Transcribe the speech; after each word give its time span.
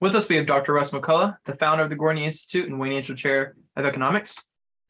With 0.00 0.16
us, 0.16 0.30
we 0.30 0.36
have 0.36 0.46
Dr. 0.46 0.72
Russ 0.72 0.92
McCullough, 0.92 1.36
the 1.44 1.54
founder 1.54 1.84
of 1.84 1.90
the 1.90 1.96
Gwartney 1.96 2.24
Institute 2.24 2.66
and 2.66 2.80
Wayne 2.80 2.94
Angell 2.94 3.14
Chair 3.14 3.54
of 3.76 3.84
Economics. 3.84 4.34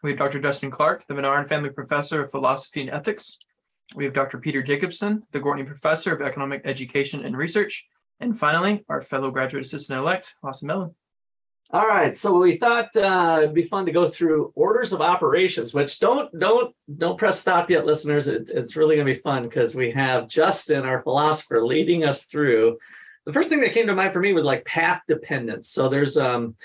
We 0.04 0.10
have 0.10 0.18
Dr. 0.20 0.40
Justin 0.40 0.70
Clark, 0.70 1.04
the 1.08 1.14
Menard 1.14 1.48
Family 1.48 1.70
Professor 1.70 2.22
of 2.22 2.30
Philosophy 2.30 2.82
and 2.82 2.90
Ethics. 2.90 3.36
We 3.96 4.04
have 4.04 4.14
Dr. 4.14 4.38
Peter 4.38 4.62
Jacobsen, 4.62 5.24
the 5.32 5.40
Gwartney 5.40 5.66
Professor 5.66 6.14
of 6.14 6.22
Economic 6.22 6.62
Education 6.64 7.24
and 7.24 7.36
Research. 7.36 7.88
And 8.20 8.38
finally, 8.38 8.84
our 8.88 9.02
fellow 9.02 9.32
graduate 9.32 9.66
assistant 9.66 9.98
elect, 9.98 10.36
Austin 10.44 10.68
Mellon. 10.68 10.94
All 11.72 11.88
right, 11.88 12.16
so 12.16 12.38
we 12.38 12.56
thought 12.56 12.94
uh, 12.94 13.40
it'd 13.42 13.54
be 13.54 13.64
fun 13.64 13.86
to 13.86 13.92
go 13.92 14.08
through 14.08 14.52
orders 14.54 14.92
of 14.92 15.00
operations. 15.00 15.74
Which 15.74 15.98
don't 15.98 16.36
don't 16.38 16.72
don't 16.98 17.18
press 17.18 17.40
stop 17.40 17.68
yet, 17.68 17.84
listeners. 17.84 18.28
It, 18.28 18.48
it's 18.54 18.76
really 18.76 18.94
going 18.94 19.08
to 19.08 19.14
be 19.14 19.20
fun 19.20 19.42
because 19.42 19.74
we 19.74 19.90
have 19.90 20.28
Justin, 20.28 20.84
our 20.84 21.02
philosopher, 21.02 21.64
leading 21.64 22.04
us 22.04 22.24
through 22.24 22.78
the 23.26 23.32
first 23.32 23.48
thing 23.48 23.60
that 23.60 23.72
came 23.72 23.86
to 23.86 23.94
mind 23.94 24.12
for 24.12 24.20
me 24.20 24.32
was 24.32 24.44
like 24.44 24.64
path 24.64 25.02
dependence. 25.08 25.70
So 25.70 25.88
there's 25.88 26.16
um 26.16 26.56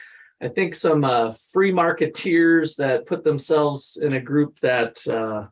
I 0.42 0.50
think 0.50 0.76
some 0.76 1.04
uh, 1.06 1.34
free 1.54 1.72
marketeers 1.72 2.76
that 2.76 3.06
put 3.06 3.24
themselves 3.24 3.98
in 4.02 4.14
a 4.14 4.22
group 4.22 4.60
that 4.60 5.06
uh, 5.08 5.48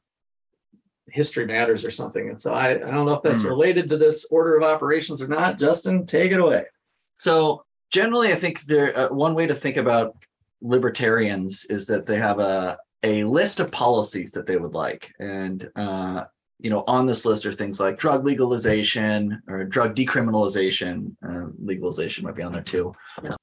history 1.07 1.45
matters 1.45 1.85
or 1.85 1.91
something. 1.91 2.29
And 2.29 2.39
so 2.39 2.53
I, 2.53 2.71
I 2.71 2.91
don't 2.91 3.05
know 3.05 3.13
if 3.13 3.23
that's 3.23 3.43
mm. 3.43 3.49
related 3.49 3.89
to 3.89 3.97
this 3.97 4.25
order 4.29 4.57
of 4.57 4.63
operations 4.63 5.21
or 5.21 5.27
not. 5.27 5.57
Justin, 5.57 6.05
take 6.05 6.31
it 6.31 6.39
away. 6.39 6.65
So 7.17 7.63
generally, 7.91 8.33
I 8.33 8.35
think 8.35 8.61
there 8.63 8.97
uh, 8.97 9.13
one 9.13 9.35
way 9.35 9.47
to 9.47 9.55
think 9.55 9.77
about 9.77 10.17
libertarians 10.61 11.65
is 11.65 11.87
that 11.87 12.05
they 12.05 12.17
have 12.17 12.39
a 12.39 12.77
a 13.03 13.23
list 13.25 13.59
of 13.59 13.71
policies 13.71 14.31
that 14.31 14.47
they 14.47 14.57
would 14.57 14.73
like, 14.73 15.13
and 15.19 15.69
uh, 15.75 16.23
you 16.63 16.69
know, 16.69 16.85
on 16.87 17.05
this 17.05 17.25
list 17.25 17.45
are 17.45 17.51
things 17.51 17.79
like 17.79 17.99
drug 17.99 18.25
legalization 18.25 19.43
or 19.49 19.65
drug 19.65 19.95
decriminalization. 19.95 21.13
Uh, 21.21 21.51
legalization 21.61 22.23
might 22.23 22.35
be 22.35 22.41
on 22.41 22.53
there 22.53 22.63
too. 22.63 22.95
Yeah. 23.21 23.35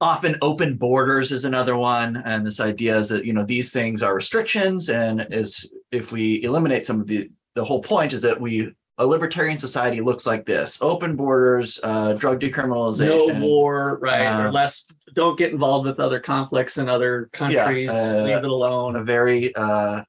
Often 0.00 0.36
open 0.40 0.76
borders 0.76 1.32
is 1.32 1.44
another 1.44 1.76
one. 1.76 2.22
And 2.24 2.46
this 2.46 2.60
idea 2.60 2.96
is 2.96 3.08
that, 3.08 3.24
you 3.26 3.32
know, 3.32 3.44
these 3.44 3.72
things 3.72 4.04
are 4.04 4.14
restrictions. 4.14 4.88
And 4.88 5.26
is 5.30 5.70
if 5.90 6.12
we 6.12 6.42
eliminate 6.44 6.86
some 6.86 7.00
of 7.00 7.08
the, 7.08 7.28
the 7.56 7.64
whole 7.64 7.82
point 7.82 8.12
is 8.12 8.22
that 8.22 8.40
we, 8.40 8.72
a 8.98 9.04
libertarian 9.04 9.58
society 9.58 10.00
looks 10.00 10.24
like 10.24 10.46
this 10.46 10.80
open 10.80 11.16
borders, 11.16 11.80
uh, 11.82 12.12
drug 12.12 12.38
decriminalization. 12.38 13.40
No 13.40 13.46
war, 13.46 13.98
right? 14.00 14.26
Uh, 14.26 14.44
or 14.44 14.52
less, 14.52 14.86
don't 15.14 15.36
get 15.36 15.50
involved 15.50 15.86
with 15.86 15.98
other 15.98 16.20
conflicts 16.20 16.78
in 16.78 16.88
other 16.88 17.28
countries, 17.32 17.90
yeah, 17.92 18.20
uh, 18.20 18.22
leave 18.22 18.36
it 18.36 18.44
alone. 18.44 18.94
A 18.94 19.02
very, 19.02 19.52
uh, 19.56 20.02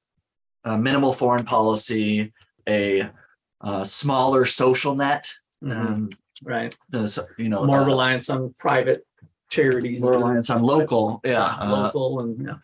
minimal 0.63 1.11
foreign 1.11 1.43
policy, 1.43 2.31
a 2.67 3.09
uh, 3.61 3.83
smaller 3.83 4.45
social 4.45 4.95
net. 4.95 5.29
Um, 5.63 6.09
right. 6.43 6.75
you 7.37 7.49
know, 7.49 7.65
more 7.65 7.81
uh, 7.81 7.85
reliance 7.85 8.29
on 8.29 8.53
private 8.57 9.05
charities. 9.49 10.01
More 10.01 10.13
reliance 10.13 10.49
on 10.49 10.63
local, 10.63 11.21
yeah, 11.23 11.43
uh, 11.43 11.83
local 11.83 12.19
and 12.21 12.45
yeah. 12.45 12.55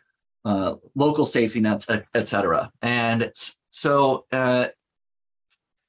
Uh, 0.46 0.76
local 0.96 1.26
safety 1.26 1.60
nets, 1.60 1.90
etc. 2.16 2.72
And 2.82 3.32
so 3.70 4.26
uh, 4.32 4.68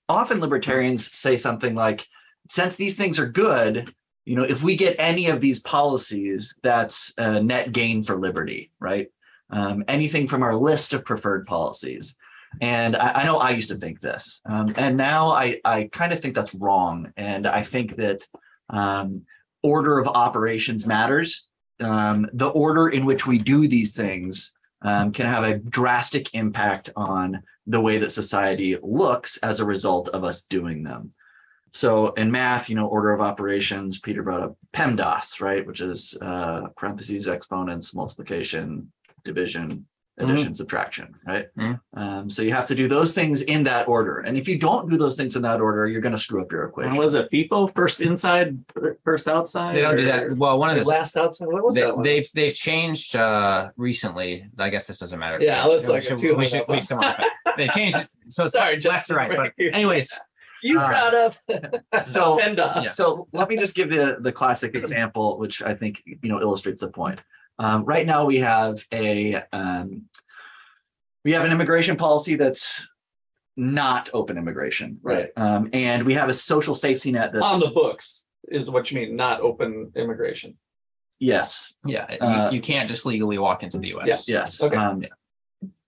often 0.08 0.40
libertarians 0.40 1.12
say 1.16 1.36
something 1.36 1.76
like, 1.76 2.06
since 2.48 2.74
these 2.74 2.96
things 2.96 3.20
are 3.20 3.28
good, 3.28 3.94
you 4.24 4.34
know, 4.34 4.42
if 4.42 4.62
we 4.62 4.76
get 4.76 4.96
any 4.98 5.28
of 5.28 5.40
these 5.40 5.60
policies, 5.60 6.58
that's 6.62 7.12
a 7.18 7.40
net 7.40 7.72
gain 7.72 8.02
for 8.02 8.18
liberty, 8.18 8.72
right? 8.80 9.08
Um, 9.50 9.84
anything 9.86 10.26
from 10.26 10.42
our 10.42 10.54
list 10.54 10.92
of 10.92 11.04
preferred 11.04 11.46
policies. 11.46 12.16
And 12.60 12.96
I, 12.96 13.20
I, 13.20 13.24
know 13.24 13.36
I 13.36 13.50
used 13.50 13.68
to 13.68 13.76
think 13.76 14.00
this, 14.00 14.40
um, 14.46 14.74
and 14.76 14.96
now 14.96 15.28
I, 15.28 15.60
I 15.64 15.88
kind 15.92 16.12
of 16.12 16.20
think 16.20 16.34
that's 16.34 16.54
wrong. 16.54 17.12
And 17.16 17.46
I 17.46 17.62
think 17.62 17.96
that 17.96 18.26
um, 18.70 19.22
order 19.62 19.98
of 19.98 20.08
operations 20.08 20.86
matters. 20.86 21.48
Um, 21.80 22.28
the 22.32 22.48
order 22.48 22.88
in 22.88 23.04
which 23.04 23.26
we 23.26 23.38
do 23.38 23.68
these 23.68 23.94
things 23.94 24.54
um, 24.82 25.12
can 25.12 25.26
have 25.26 25.44
a 25.44 25.58
drastic 25.58 26.34
impact 26.34 26.90
on 26.96 27.42
the 27.66 27.80
way 27.80 27.98
that 27.98 28.12
society 28.12 28.76
looks 28.82 29.36
as 29.38 29.60
a 29.60 29.64
result 29.64 30.08
of 30.08 30.24
us 30.24 30.42
doing 30.42 30.82
them. 30.82 31.12
So 31.72 32.08
in 32.12 32.30
math, 32.30 32.70
you 32.70 32.76
know, 32.76 32.86
order 32.86 33.12
of 33.12 33.20
operations, 33.20 33.98
Peter 33.98 34.22
brought 34.22 34.42
up 34.42 34.56
PEMDAS, 34.72 35.40
right, 35.40 35.66
which 35.66 35.80
is 35.80 36.16
uh, 36.22 36.68
parentheses, 36.76 37.28
exponents, 37.28 37.94
multiplication, 37.94 38.90
division, 39.24 39.86
addition, 40.20 40.46
mm-hmm. 40.46 40.54
subtraction, 40.54 41.14
right? 41.26 41.46
Mm-hmm. 41.56 41.98
Um, 41.98 42.30
so 42.30 42.42
you 42.42 42.52
have 42.52 42.66
to 42.66 42.74
do 42.74 42.88
those 42.88 43.14
things 43.14 43.42
in 43.42 43.64
that 43.64 43.88
order. 43.88 44.18
And 44.18 44.36
if 44.36 44.48
you 44.48 44.58
don't 44.58 44.90
do 44.90 44.96
those 44.96 45.16
things 45.16 45.36
in 45.36 45.42
that 45.42 45.60
order, 45.60 45.86
you're 45.86 46.00
going 46.00 46.14
to 46.14 46.20
screw 46.20 46.42
up 46.42 46.50
your 46.50 46.64
equation. 46.64 46.90
And 46.90 46.98
was 46.98 47.14
it 47.14 47.30
FIFO 47.30 47.74
first 47.74 48.00
inside, 48.00 48.58
first 49.04 49.28
outside? 49.28 49.76
They 49.76 49.82
don't 49.82 49.96
do 49.96 50.04
that. 50.06 50.36
Well, 50.36 50.58
one 50.58 50.70
of 50.70 50.76
the 50.76 50.84
last 50.84 51.16
outside. 51.16 51.46
What 51.46 51.64
was 51.64 51.74
they, 51.74 51.82
that? 51.82 51.96
One? 51.96 52.04
They've 52.04 52.28
they've 52.34 52.54
changed 52.54 53.16
uh, 53.16 53.70
recently. 53.76 54.46
I 54.58 54.68
guess 54.68 54.86
this 54.86 54.98
doesn't 54.98 55.18
matter. 55.18 55.38
Yeah, 55.40 55.64
let's 55.64 55.86
like 55.86 56.02
we 56.02 56.18
should, 56.18 56.36
we 56.36 56.48
should, 56.48 56.64
we 56.68 56.80
should 56.80 56.88
come 56.88 57.00
on. 57.00 57.14
They 57.56 57.68
changed 57.68 57.96
it. 57.96 58.08
So 58.28 58.44
it's 58.44 58.54
Sorry, 58.54 58.80
left 58.80 59.06
to 59.08 59.14
right. 59.14 59.30
But 59.34 59.52
anyways. 59.72 60.18
You 60.60 60.80
uh, 60.80 60.88
brought 60.88 61.14
up 61.14 62.04
so 62.04 62.40
yeah. 62.40 62.82
so 62.82 63.28
let 63.32 63.48
me 63.48 63.56
just 63.56 63.76
give 63.76 63.90
the 63.90 64.16
the 64.18 64.32
classic 64.32 64.74
example, 64.74 65.38
which 65.38 65.62
I 65.62 65.72
think 65.72 66.02
you 66.04 66.28
know 66.28 66.40
illustrates 66.40 66.80
the 66.80 66.88
point. 66.88 67.20
Um, 67.58 67.84
right 67.84 68.06
now 68.06 68.24
we 68.24 68.38
have 68.38 68.84
a 68.92 69.42
um, 69.52 70.08
we 71.24 71.32
have 71.32 71.44
an 71.44 71.52
immigration 71.52 71.96
policy 71.96 72.36
that's 72.36 72.90
not 73.56 74.08
open 74.14 74.38
immigration, 74.38 74.98
right? 75.02 75.30
Um, 75.36 75.68
and 75.72 76.04
we 76.04 76.14
have 76.14 76.28
a 76.28 76.34
social 76.34 76.74
safety 76.74 77.10
net 77.10 77.32
that's 77.32 77.44
on 77.44 77.60
the 77.60 77.70
books, 77.70 78.26
is 78.46 78.70
what 78.70 78.90
you 78.90 79.00
mean, 79.00 79.16
not 79.16 79.40
open 79.40 79.92
immigration. 79.96 80.56
Yes. 81.18 81.74
Yeah, 81.84 82.06
uh, 82.20 82.48
you, 82.50 82.56
you, 82.56 82.62
can't 82.62 82.88
just 82.88 83.04
legally 83.04 83.38
walk 83.38 83.64
into 83.64 83.78
the 83.78 83.88
U.S. 83.88 84.06
Yes. 84.06 84.28
Yes. 84.28 84.62
Okay. 84.62 84.76
Um, 84.76 85.04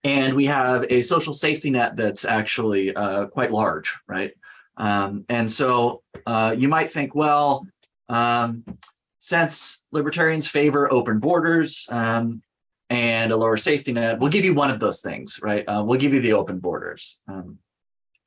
and 0.03 0.35
we 0.35 0.47
have 0.47 0.87
a 0.91 1.03
social 1.03 1.33
safety 1.33 1.71
net 1.71 1.97
that's 1.97 2.25
actually 2.25 2.95
uh, 2.95 3.27
quite 3.27 3.53
large, 3.53 3.97
right? 4.09 4.33
Um, 4.77 5.25
and 5.29 5.51
so 5.51 6.03
uh, 6.27 6.55
you 6.59 6.69
might 6.69 6.91
think, 6.91 7.15
well, 7.15 7.67
um, 8.09 8.65
since 9.21 9.85
libertarians 9.93 10.49
favor 10.49 10.93
open 10.93 11.21
borders, 11.21 11.87
um, 11.91 12.43
and 12.89 13.31
a 13.31 13.37
lower 13.37 13.57
safety 13.57 13.93
net. 13.93 14.19
We'll 14.19 14.31
give 14.31 14.45
you 14.45 14.53
one 14.53 14.71
of 14.71 14.81
those 14.81 15.01
things, 15.01 15.39
right? 15.41 15.65
Uh, 15.65 15.85
we'll 15.87 16.01
give 16.01 16.13
you 16.13 16.21
the 16.21 16.33
open 16.33 16.59
borders. 16.59 17.21
Um, 17.29 17.59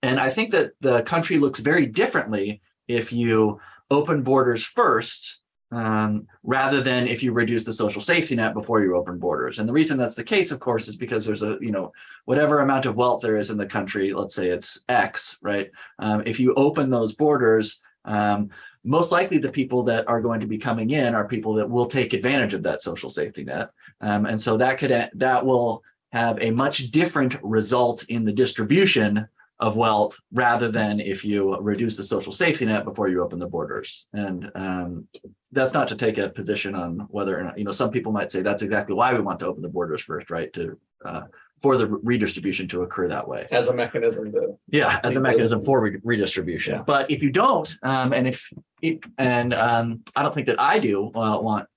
and 0.02 0.20
I 0.20 0.30
think 0.30 0.52
that 0.52 0.72
the 0.80 1.02
country 1.04 1.38
looks 1.38 1.60
very 1.60 1.86
differently 1.86 2.62
if 2.88 3.12
you 3.12 3.60
open 3.92 4.24
borders 4.24 4.64
first 4.64 5.42
um, 5.72 6.28
rather 6.44 6.82
than 6.82 7.08
if 7.08 7.24
you 7.24 7.34
reduce 7.34 7.64
the 7.66 7.74
social 7.74 8.02
safety 8.02 8.36
net 8.36 8.54
before 8.54 8.82
you 8.82 8.96
open 8.96 9.18
borders. 9.18 9.60
And 9.60 9.68
the 9.68 9.74
reason 9.74 9.98
that's 9.98 10.16
the 10.16 10.24
case, 10.24 10.52
of 10.52 10.60
course, 10.60 10.88
is 10.88 10.96
because 10.96 11.26
there's 11.26 11.44
a, 11.44 11.58
you 11.60 11.72
know, 11.72 11.92
whatever 12.26 12.60
amount 12.60 12.86
of 12.86 12.96
wealth 12.96 13.22
there 13.22 13.38
is 13.38 13.50
in 13.50 13.58
the 13.58 13.66
country, 13.66 14.14
let's 14.14 14.36
say 14.36 14.50
it's 14.50 14.80
X, 14.88 15.38
right? 15.42 15.72
Um, 16.00 16.24
if 16.26 16.40
you 16.40 16.54
open 16.54 16.90
those 16.90 17.14
borders, 17.16 17.82
um, 18.06 18.50
most 18.84 19.12
likely 19.12 19.38
the 19.38 19.52
people 19.52 19.84
that 19.84 20.08
are 20.08 20.22
going 20.22 20.42
to 20.42 20.48
be 20.48 20.58
coming 20.58 20.90
in 20.90 21.16
are 21.16 21.28
people 21.28 21.54
that 21.56 21.70
will 21.70 21.86
take 21.86 22.14
advantage 22.14 22.54
of 22.54 22.64
that 22.64 22.82
social 22.82 23.10
safety 23.10 23.44
net. 23.44 23.70
Um, 24.02 24.26
and 24.26 24.42
so 24.42 24.58
that 24.58 24.78
could 24.78 25.10
that 25.14 25.46
will 25.46 25.84
have 26.12 26.38
a 26.42 26.52
much 26.52 26.92
different 26.92 27.38
result 27.42 28.06
in 28.10 28.26
the 28.26 28.34
distribution 28.34 29.28
of 29.60 29.78
wealth 29.78 30.20
rather 30.34 30.70
than 30.70 31.00
if 31.00 31.24
you 31.24 31.58
reduce 31.58 31.96
the 31.96 32.04
social 32.04 32.34
safety 32.34 32.66
net 32.66 32.84
before 32.84 33.08
you 33.08 33.24
open 33.24 33.40
the 33.40 33.48
borders. 33.48 34.08
And 34.14 34.52
um, 34.56 35.08
that's 35.52 35.74
not 35.74 35.88
to 35.88 35.96
take 35.96 36.18
a 36.18 36.30
position 36.30 36.76
on 36.76 37.08
whether 37.10 37.40
or 37.40 37.44
not, 37.44 37.58
you 37.58 37.64
know, 37.64 37.72
some 37.72 37.90
people 37.90 38.12
might 38.12 38.32
say 38.32 38.42
that's 38.42 38.64
exactly 38.64 38.96
why 38.96 39.14
we 39.14 39.22
want 39.22 39.40
to 39.40 39.46
open 39.46 39.62
the 39.62 39.70
borders 39.70 40.02
first, 40.02 40.30
right? 40.30 40.52
To 40.54 40.78
uh, 41.06 41.22
for 41.64 41.78
the 41.78 41.88
redistribution 41.88 42.68
to 42.68 42.82
occur 42.82 43.08
that 43.08 43.26
way. 43.26 43.48
As 43.50 43.70
a 43.70 43.74
mechanism 43.74 44.34
to 44.34 44.60
yeah 44.68 45.00
as 45.04 45.16
a 45.16 45.22
mechanism 45.22 45.64
for 45.64 45.82
re- 45.82 45.98
redistribution. 46.04 46.76
Yeah. 46.76 46.84
but 46.86 47.10
if 47.10 47.24
you 47.24 47.32
don't 47.32 47.74
um, 47.84 48.12
and 48.12 48.28
if 48.28 48.52
it, 48.82 49.04
and 49.18 49.54
um, 49.54 50.04
i 50.16 50.22
don't 50.22 50.36
think 50.36 50.48
that 50.48 50.60
i 50.60 50.78
do 50.78 51.08
uh, 51.16 51.40
want 51.40 51.68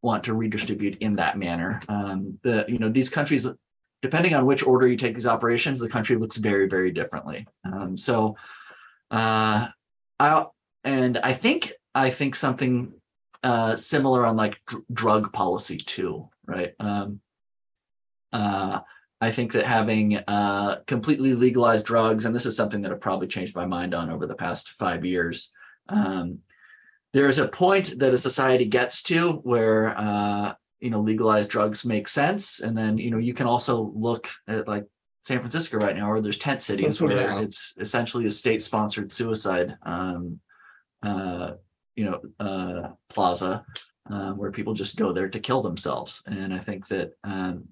want 0.00 0.24
to 0.24 0.34
redistribute 0.34 0.98
in 0.98 1.16
that 1.16 1.38
manner. 1.38 1.80
Um, 1.88 2.38
the 2.42 2.64
you 2.68 2.78
know 2.78 2.88
these 2.88 3.10
countries 3.10 3.46
depending 4.02 4.34
on 4.34 4.44
which 4.44 4.62
order 4.62 4.86
you 4.86 4.96
take 4.96 5.14
these 5.14 5.26
operations 5.26 5.78
the 5.78 5.88
country 5.88 6.16
looks 6.16 6.38
very 6.38 6.66
very 6.66 6.90
differently. 6.90 7.46
Um, 7.70 7.98
so 7.98 8.36
uh, 9.10 9.68
i 10.18 10.46
and 10.84 11.18
i 11.18 11.34
think 11.34 11.72
i 11.94 12.08
think 12.08 12.34
something 12.34 12.94
uh, 13.42 13.76
similar 13.76 14.24
on 14.24 14.36
like 14.36 14.56
dr- 14.66 14.84
drug 14.90 15.32
policy 15.34 15.76
too, 15.76 16.30
right? 16.46 16.72
Um, 16.80 17.20
uh, 18.32 18.80
I 19.24 19.30
think 19.30 19.52
that 19.52 19.64
having 19.64 20.16
uh, 20.16 20.80
completely 20.86 21.34
legalized 21.34 21.86
drugs, 21.86 22.24
and 22.24 22.34
this 22.34 22.46
is 22.46 22.56
something 22.56 22.82
that 22.82 22.92
I've 22.92 23.00
probably 23.00 23.26
changed 23.26 23.56
my 23.56 23.66
mind 23.66 23.94
on 23.94 24.10
over 24.10 24.26
the 24.26 24.34
past 24.34 24.70
five 24.78 25.04
years. 25.04 25.52
Um, 25.88 26.40
there 27.12 27.28
is 27.28 27.38
a 27.38 27.48
point 27.48 27.98
that 28.00 28.12
a 28.12 28.18
society 28.18 28.66
gets 28.66 29.02
to 29.04 29.32
where 29.50 29.96
uh, 29.96 30.54
you 30.80 30.90
know 30.90 31.00
legalized 31.00 31.50
drugs 31.50 31.84
make 31.84 32.06
sense, 32.08 32.60
and 32.60 32.76
then 32.76 32.98
you 32.98 33.10
know 33.10 33.18
you 33.18 33.34
can 33.34 33.46
also 33.46 33.92
look 33.94 34.28
at 34.46 34.68
like 34.68 34.84
San 35.26 35.38
Francisco 35.38 35.78
right 35.78 35.96
now, 35.96 36.10
where 36.10 36.20
there's 36.20 36.38
tent 36.38 36.60
cities 36.60 37.00
where 37.00 37.18
Yeah. 37.18 37.40
it's 37.40 37.76
essentially 37.80 38.26
a 38.26 38.30
state-sponsored 38.30 39.12
suicide, 39.12 39.76
um, 39.82 40.40
uh, 41.02 41.52
you 41.96 42.04
know, 42.04 42.20
uh, 42.38 42.90
plaza 43.08 43.64
uh, 44.10 44.32
where 44.32 44.52
people 44.52 44.74
just 44.74 44.98
go 44.98 45.12
there 45.12 45.30
to 45.30 45.40
kill 45.40 45.62
themselves. 45.62 46.22
And 46.26 46.52
I 46.52 46.58
think 46.58 46.88
that 46.88 47.12
um, 47.24 47.68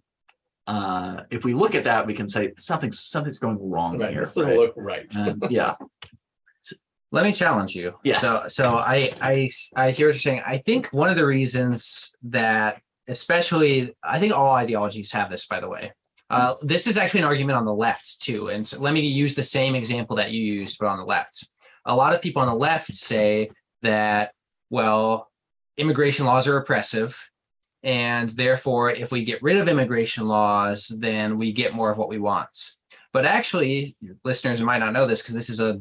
uh, 0.67 1.23
if 1.31 1.45
we 1.45 1.55
look 1.55 1.75
at 1.75 1.85
that, 1.85 2.07
we 2.07 2.15
can 2.15 2.29
say 2.29 2.53
something 2.59 2.93
something's 2.93 3.39
going 3.39 3.59
wrong 3.61 3.99
Right, 3.99 4.11
here. 4.11 4.21
this 4.21 4.35
doesn't 4.35 4.53
right? 4.53 4.61
look 4.61 4.75
right. 4.77 5.17
Um, 5.17 5.43
yeah, 5.51 5.75
Let 7.13 7.25
me 7.25 7.33
challenge 7.33 7.75
you. 7.75 7.95
Yes. 8.05 8.23
So, 8.23 8.45
so 8.49 8.79
I, 8.79 9.13
I, 9.21 9.51
I 9.77 9.91
hear 9.91 10.07
what 10.09 10.15
you're 10.15 10.21
saying. 10.21 10.43
I 10.47 10.57
think 10.57 10.87
one 10.93 11.11
of 11.11 11.17
the 11.17 11.27
reasons 11.27 12.17
that, 12.23 12.81
especially, 13.07 13.95
I 14.03 14.19
think 14.19 14.33
all 14.33 14.53
ideologies 14.55 15.13
have 15.13 15.31
this, 15.31 15.47
by 15.47 15.61
the 15.61 15.69
way. 15.69 15.93
Uh, 16.31 16.55
this 16.63 16.87
is 16.87 16.97
actually 16.97 17.21
an 17.21 17.27
argument 17.27 17.59
on 17.59 17.67
the 17.67 17.75
left 17.75 18.23
too. 18.23 18.49
And 18.49 18.67
so 18.67 18.81
let 18.81 18.95
me 18.95 19.03
use 19.07 19.35
the 19.35 19.43
same 19.43 19.75
example 19.75 20.17
that 20.17 20.31
you 20.31 20.43
used, 20.43 20.79
but 20.81 20.87
on 20.87 20.97
the 20.97 21.05
left. 21.05 21.47
A 21.85 21.95
lot 21.95 22.15
of 22.15 22.23
people 22.23 22.41
on 22.41 22.49
the 22.49 22.55
left 22.55 22.95
say 22.95 23.51
that, 23.83 24.33
well, 24.71 25.31
immigration 25.77 26.25
laws 26.25 26.49
are 26.49 26.57
oppressive. 26.57 27.29
And 27.83 28.29
therefore, 28.29 28.91
if 28.91 29.11
we 29.11 29.25
get 29.25 29.43
rid 29.43 29.57
of 29.57 29.69
immigration 29.69 30.29
laws, 30.29 30.87
then 30.87 31.39
we 31.39 31.53
get 31.53 31.75
more 31.75 31.91
of 31.91 31.99
what 31.99 32.09
we 32.09 32.19
want. 32.19 32.57
But 33.13 33.27
actually, 33.27 33.97
listeners 34.25 34.63
might 34.63 34.79
not 34.79 34.93
know 34.93 35.07
this 35.07 35.21
because 35.21 35.35
this 35.35 35.51
is 35.51 35.61
a 35.61 35.81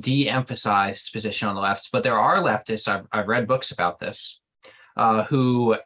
de-emphasized 0.00 1.12
position 1.12 1.48
on 1.48 1.54
the 1.54 1.60
left. 1.60 1.88
But 1.92 2.04
there 2.04 2.18
are 2.18 2.42
leftists. 2.42 2.86
I've, 2.86 3.06
I've 3.10 3.28
read 3.28 3.48
books 3.48 3.72
about 3.72 3.98
this, 3.98 4.40
uh, 4.96 5.24
who 5.24 5.76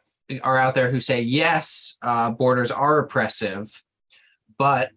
are 0.41 0.57
out 0.57 0.73
there 0.73 0.91
who 0.91 0.99
say 0.99 1.21
yes, 1.21 1.97
uh, 2.01 2.29
borders 2.29 2.71
are 2.71 2.99
oppressive, 2.99 3.69
but 4.57 4.91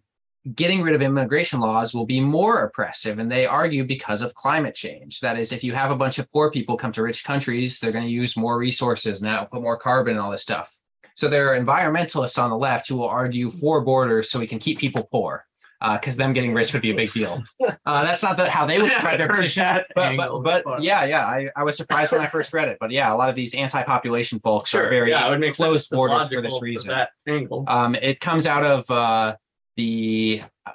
getting 0.55 0.81
rid 0.81 0.95
of 0.95 1.01
immigration 1.01 1.59
laws 1.59 1.93
will 1.93 2.05
be 2.05 2.19
more 2.19 2.63
oppressive. 2.63 3.19
And 3.19 3.31
they 3.31 3.45
argue 3.45 3.83
because 3.83 4.21
of 4.21 4.33
climate 4.33 4.75
change. 4.75 5.19
That 5.19 5.37
is, 5.37 5.51
if 5.51 5.63
you 5.63 5.73
have 5.73 5.91
a 5.91 5.95
bunch 5.95 6.19
of 6.19 6.31
poor 6.31 6.51
people 6.51 6.77
come 6.77 6.91
to 6.93 7.03
rich 7.03 7.23
countries, 7.23 7.79
they're 7.79 7.91
going 7.91 8.05
to 8.05 8.11
use 8.11 8.37
more 8.37 8.57
resources 8.57 9.21
and 9.21 9.49
put 9.49 9.61
more 9.61 9.77
carbon 9.77 10.13
and 10.13 10.21
all 10.21 10.31
this 10.31 10.43
stuff. 10.43 10.73
So 11.15 11.27
there 11.27 11.51
are 11.51 11.59
environmentalists 11.59 12.41
on 12.41 12.51
the 12.51 12.57
left 12.57 12.87
who 12.87 12.97
will 12.97 13.09
argue 13.09 13.49
for 13.49 13.81
borders 13.81 14.29
so 14.29 14.39
we 14.39 14.47
can 14.47 14.59
keep 14.59 14.77
people 14.77 15.07
poor 15.11 15.45
because 15.93 16.17
them 16.17 16.33
getting 16.33 16.53
rich 16.53 16.73
would 16.73 16.81
be 16.81 16.91
a 16.91 16.95
big 16.95 17.11
deal. 17.11 17.43
Uh, 17.85 18.03
that's 18.03 18.21
not 18.21 18.35
the, 18.35 18.49
how 18.49 18.65
they 18.65 18.81
would 18.81 18.89
describe 18.89 19.17
their 19.17 19.29
position. 19.29 19.65
But, 19.95 20.17
but, 20.17 20.63
but 20.65 20.83
yeah, 20.83 21.05
yeah, 21.05 21.25
I, 21.25 21.49
I 21.55 21.63
was 21.63 21.77
surprised 21.77 22.11
when 22.11 22.19
I 22.19 22.27
first 22.27 22.51
read 22.51 22.67
it. 22.67 22.77
But 22.81 22.91
yeah, 22.91 23.13
a 23.13 23.15
lot 23.15 23.29
of 23.29 23.35
these 23.35 23.55
anti-population 23.55 24.41
folks 24.41 24.75
are 24.75 24.89
very 24.89 25.11
yeah, 25.11 25.25
it 25.25 25.29
would 25.29 25.39
make 25.39 25.53
close 25.53 25.87
borders 25.87 26.27
for 26.27 26.41
this 26.41 26.61
reason. 26.61 26.93
Angle. 27.25 27.63
Um, 27.69 27.95
it 27.95 28.19
comes 28.19 28.45
out 28.45 28.65
of 28.65 28.91
uh, 28.91 29.37
the 29.77 30.43
uh, 30.65 30.71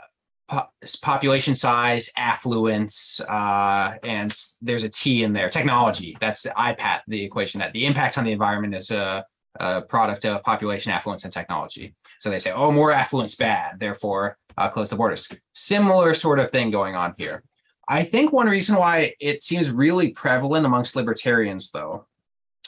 po- 0.48 0.68
population 1.02 1.54
size, 1.54 2.10
affluence, 2.16 3.20
uh, 3.28 3.94
and 4.02 4.34
there's 4.62 4.84
a 4.84 4.88
T 4.88 5.24
in 5.24 5.32
there. 5.32 5.50
Technology. 5.50 6.16
That's 6.20 6.42
the 6.42 6.50
IPAT, 6.50 7.00
the 7.08 7.22
equation 7.22 7.58
that 7.60 7.72
the 7.72 7.84
impact 7.84 8.16
on 8.16 8.24
the 8.24 8.32
environment 8.32 8.74
is 8.74 8.90
a, 8.90 9.26
a 9.60 9.82
product 9.82 10.24
of 10.24 10.42
population, 10.42 10.92
affluence, 10.92 11.24
and 11.24 11.32
technology. 11.32 11.94
So 12.20 12.30
they 12.30 12.38
say, 12.38 12.52
oh, 12.52 12.70
more 12.70 12.92
affluence 12.92 13.34
bad, 13.34 13.78
therefore 13.78 14.38
uh, 14.56 14.68
close 14.68 14.88
the 14.88 14.96
borders. 14.96 15.30
Similar 15.52 16.14
sort 16.14 16.38
of 16.38 16.50
thing 16.50 16.70
going 16.70 16.94
on 16.94 17.14
here. 17.18 17.42
I 17.88 18.04
think 18.04 18.32
one 18.32 18.48
reason 18.48 18.76
why 18.76 19.14
it 19.20 19.42
seems 19.42 19.70
really 19.70 20.10
prevalent 20.10 20.64
amongst 20.64 20.96
libertarians, 20.96 21.72
though, 21.72 22.06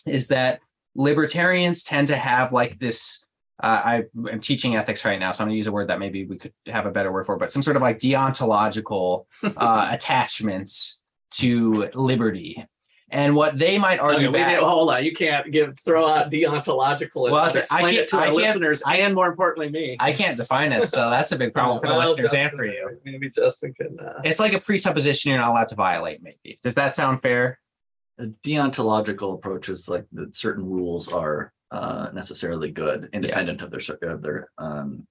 is 0.07 0.29
that 0.29 0.61
libertarians 0.97 1.83
tend 1.85 2.09
to 2.09 2.17
have 2.17 2.53
like 2.53 2.79
this 2.79 3.25
uh, 3.63 3.81
I 3.85 4.05
am 4.31 4.41
teaching 4.41 4.77
ethics 4.77 5.05
right 5.05 5.19
now, 5.19 5.31
so 5.33 5.43
I'm 5.45 5.49
gonna 5.49 5.57
use 5.57 5.67
a 5.69 5.73
word 5.73 5.89
that 5.89 5.99
maybe 5.99 6.25
we 6.27 6.37
could 6.37 6.53
have 6.67 6.87
a 6.87 6.91
better 6.91 7.13
word 7.13 7.25
for, 7.27 7.37
but 7.37 7.51
some 7.53 7.63
sort 7.63 7.77
of 7.77 7.83
like 7.83 7.99
deontological 7.99 9.27
uh, 9.43 9.89
attachments 9.91 11.01
to 11.33 11.91
liberty. 11.95 12.65
And 13.11 13.37
what 13.37 13.57
they 13.59 13.79
might 13.79 14.01
Okay, 14.01 14.15
argue 14.15 14.29
we 14.33 14.39
back, 14.39 14.57
need- 14.59 14.65
hold 14.65 14.91
on, 14.91 15.05
you 15.05 15.13
can't 15.13 15.53
give 15.53 15.79
throw 15.79 16.09
out 16.09 16.33
deontological 16.33 17.25
and 17.27 17.33
Well, 17.33 17.45
I 17.45 17.51
explain 17.59 17.83
can't- 17.85 17.97
it 17.99 18.09
to 18.09 18.17
I 18.17 18.21
our 18.21 18.25
can't- 18.27 18.37
listeners 18.37 18.83
and 18.89 19.15
more 19.15 19.29
importantly 19.29 19.71
me. 19.71 19.97
I 20.01 20.13
can't 20.13 20.37
define 20.37 20.73
it, 20.73 20.89
so 20.89 21.11
that's 21.11 21.31
a 21.31 21.37
big 21.39 21.55
problem 21.55 21.81
for 21.81 21.89
the 21.89 21.95
Well, 21.97 22.09
listeners 22.09 22.33
and 22.35 22.51
for 22.53 22.65
you. 22.65 22.99
Maybe 23.05 23.31
Justin 23.31 23.73
can. 23.75 23.99
Uh, 24.01 24.21
It's 24.25 24.41
like 24.41 24.53
a 24.55 24.59
presupposition 24.61 25.31
you're 25.31 25.41
not 25.41 25.51
allowed 25.51 25.69
to 25.69 25.75
violate. 25.77 26.23
Maybe 26.23 26.59
does 26.63 26.75
that 26.75 26.95
sound 26.95 27.23
fair? 27.23 27.61
a 28.19 28.27
deontological 28.45 29.35
approach 29.35 29.69
is 29.69 29.89
like 29.89 30.07
that 30.13 30.37
certain 30.37 30.65
rules 30.65 31.13
are 31.13 31.53
uh, 31.75 32.11
necessarily 32.13 32.71
good, 32.71 33.11
independent 33.13 33.61
of 33.63 33.71
their 33.71 33.81
cir- 33.81 33.99
of 34.03 34.23
their 34.23 34.49
um, 34.59 35.07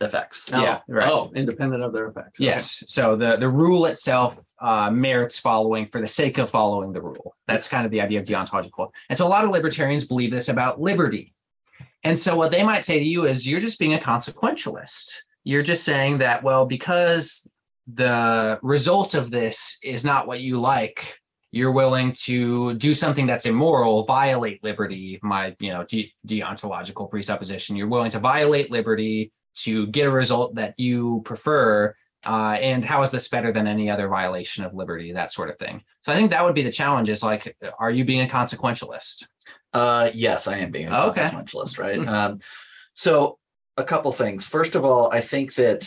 effects. 0.00 0.48
oh, 0.52 0.62
Yeah, 0.62 0.80
right. 0.88 1.08
Oh, 1.08 1.32
independent 1.34 1.82
of 1.82 1.92
their 1.92 2.06
effects. 2.06 2.40
Okay. 2.40 2.46
Yes. 2.46 2.84
So 2.86 3.16
the 3.16 3.36
the 3.36 3.48
rule 3.48 3.86
itself 3.86 4.38
uh, 4.60 4.90
merits 4.90 5.38
following 5.38 5.86
for 5.86 6.00
the 6.00 6.06
sake 6.06 6.38
of 6.38 6.48
following 6.48 6.92
the 6.92 7.02
rule. 7.02 7.34
That's 7.48 7.68
kind 7.68 7.84
of 7.84 7.90
the 7.90 8.00
idea 8.00 8.20
of 8.20 8.26
deontological. 8.26 8.90
And 9.08 9.18
so 9.18 9.26
a 9.26 9.28
lot 9.28 9.44
of 9.44 9.50
libertarians 9.50 10.06
believe 10.06 10.30
this 10.30 10.48
about 10.48 10.80
liberty. 10.80 11.34
And 12.04 12.18
so 12.18 12.36
what 12.36 12.50
they 12.50 12.62
might 12.62 12.84
say 12.84 12.98
to 12.98 13.04
you 13.04 13.26
is 13.26 13.46
you're 13.46 13.60
just 13.60 13.78
being 13.78 13.94
a 13.94 13.98
consequentialist. 13.98 15.12
You're 15.44 15.62
just 15.62 15.84
saying 15.84 16.18
that 16.18 16.42
well 16.42 16.66
because 16.66 17.48
the 17.92 18.58
result 18.62 19.14
of 19.14 19.30
this 19.30 19.78
is 19.82 20.04
not 20.04 20.26
what 20.26 20.40
you 20.40 20.60
like 20.60 21.19
you're 21.52 21.72
willing 21.72 22.12
to 22.12 22.74
do 22.74 22.94
something 22.94 23.26
that's 23.26 23.46
immoral 23.46 24.04
violate 24.04 24.62
liberty 24.62 25.18
my 25.22 25.54
you 25.58 25.70
know 25.70 25.84
de- 25.84 26.12
deontological 26.26 27.10
presupposition 27.10 27.76
you're 27.76 27.88
willing 27.88 28.10
to 28.10 28.18
violate 28.18 28.70
liberty 28.70 29.32
to 29.56 29.86
get 29.88 30.06
a 30.06 30.10
result 30.10 30.54
that 30.54 30.74
you 30.78 31.22
prefer 31.24 31.94
uh, 32.26 32.56
and 32.60 32.84
how 32.84 33.02
is 33.02 33.10
this 33.10 33.28
better 33.28 33.50
than 33.52 33.66
any 33.66 33.90
other 33.90 34.06
violation 34.08 34.64
of 34.64 34.74
liberty 34.74 35.12
that 35.12 35.32
sort 35.32 35.50
of 35.50 35.58
thing 35.58 35.82
so 36.02 36.12
i 36.12 36.14
think 36.14 36.30
that 36.30 36.44
would 36.44 36.54
be 36.54 36.62
the 36.62 36.70
challenge 36.70 37.08
is 37.08 37.22
like 37.22 37.56
are 37.78 37.90
you 37.90 38.04
being 38.04 38.22
a 38.22 38.30
consequentialist 38.32 39.24
Uh, 39.72 40.10
yes, 40.14 40.48
I 40.48 40.56
am 40.58 40.72
being 40.72 40.88
a 40.88 41.06
Okay. 41.08 41.28
consequentialist, 41.30 41.78
right? 41.78 41.98
um, 42.08 42.40
so 42.94 43.38
a 43.76 43.84
couple 43.84 44.10
things. 44.12 44.44
First 44.44 44.74
of 44.74 44.84
all, 44.84 45.12
I 45.12 45.20
think 45.20 45.54
that 45.54 45.82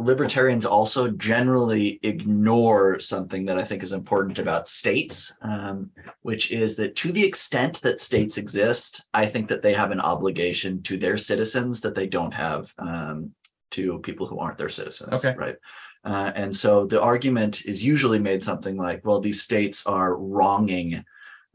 libertarians 0.00 0.64
also 0.64 1.08
generally 1.10 2.00
ignore 2.02 2.98
something 2.98 3.44
that 3.46 3.58
I 3.58 3.62
think 3.62 3.82
is 3.82 3.92
important 3.92 4.38
about 4.38 4.68
states, 4.68 5.32
um, 5.42 5.90
which 6.22 6.50
is 6.50 6.76
that 6.76 6.96
to 6.96 7.12
the 7.12 7.24
extent 7.24 7.80
that 7.82 8.00
states 8.00 8.38
exist, 8.38 9.08
I 9.14 9.26
think 9.26 9.48
that 9.48 9.62
they 9.62 9.74
have 9.74 9.90
an 9.90 10.00
obligation 10.00 10.82
to 10.84 10.96
their 10.96 11.18
citizens 11.18 11.80
that 11.82 11.94
they 11.94 12.06
don't 12.06 12.34
have 12.34 12.72
um, 12.78 13.32
to 13.72 13.98
people 14.00 14.26
who 14.26 14.38
aren't 14.38 14.58
their 14.58 14.68
citizens. 14.68 15.12
Okay. 15.12 15.34
Right. 15.36 15.56
Uh, 16.04 16.32
and 16.34 16.56
so 16.56 16.86
the 16.86 17.00
argument 17.00 17.66
is 17.66 17.84
usually 17.84 18.18
made 18.18 18.42
something 18.42 18.76
like, 18.76 19.04
well, 19.04 19.20
these 19.20 19.42
states 19.42 19.86
are 19.86 20.16
wronging 20.16 21.04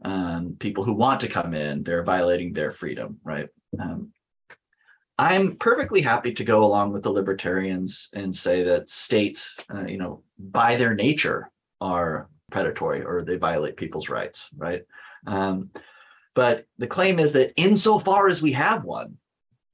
um, 0.04 0.56
people 0.58 0.84
who 0.84 0.92
want 0.92 1.20
to 1.20 1.28
come 1.28 1.54
in, 1.54 1.82
they're 1.82 2.04
violating 2.04 2.52
their 2.52 2.70
freedom, 2.70 3.18
right? 3.24 3.48
Um, 3.80 4.12
I'm 5.18 5.56
perfectly 5.56 6.02
happy 6.02 6.34
to 6.34 6.44
go 6.44 6.64
along 6.64 6.92
with 6.92 7.02
the 7.02 7.10
libertarians 7.10 8.10
and 8.12 8.36
say 8.36 8.62
that 8.64 8.90
states, 8.90 9.56
uh, 9.74 9.86
you 9.86 9.96
know, 9.96 10.22
by 10.38 10.76
their 10.76 10.94
nature 10.94 11.50
are 11.80 12.28
predatory 12.50 13.02
or 13.02 13.22
they 13.22 13.36
violate 13.36 13.76
people's 13.76 14.08
rights, 14.08 14.48
right? 14.56 14.82
Um, 15.26 15.70
but 16.34 16.66
the 16.76 16.86
claim 16.86 17.18
is 17.18 17.32
that 17.32 17.54
insofar 17.56 18.28
as 18.28 18.42
we 18.42 18.52
have 18.52 18.84
one, 18.84 19.16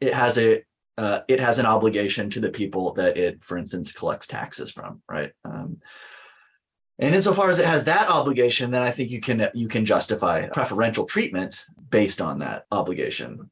it 0.00 0.14
has 0.14 0.38
a 0.38 0.62
uh, 0.98 1.22
it 1.26 1.40
has 1.40 1.58
an 1.58 1.66
obligation 1.66 2.28
to 2.30 2.38
the 2.38 2.50
people 2.50 2.92
that 2.92 3.16
it, 3.16 3.42
for 3.42 3.56
instance, 3.56 3.92
collects 3.92 4.26
taxes 4.26 4.70
from, 4.70 5.00
right? 5.08 5.32
Um, 5.44 5.78
and 6.98 7.14
insofar 7.14 7.50
as 7.50 7.58
it 7.58 7.66
has 7.66 7.84
that 7.84 8.08
obligation, 8.08 8.70
then 8.70 8.82
I 8.82 8.90
think 8.90 9.10
you 9.10 9.20
can 9.20 9.48
you 9.54 9.68
can 9.68 9.84
justify 9.84 10.46
preferential 10.48 11.06
treatment 11.06 11.64
based 11.90 12.20
on 12.20 12.38
that 12.40 12.66
obligation. 12.70 13.50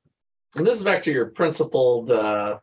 And 0.57 0.67
this 0.67 0.79
is 0.79 0.85
back 0.85 1.03
to 1.05 1.13
your 1.13 1.27
principled, 1.27 2.11
uh, 2.11 2.59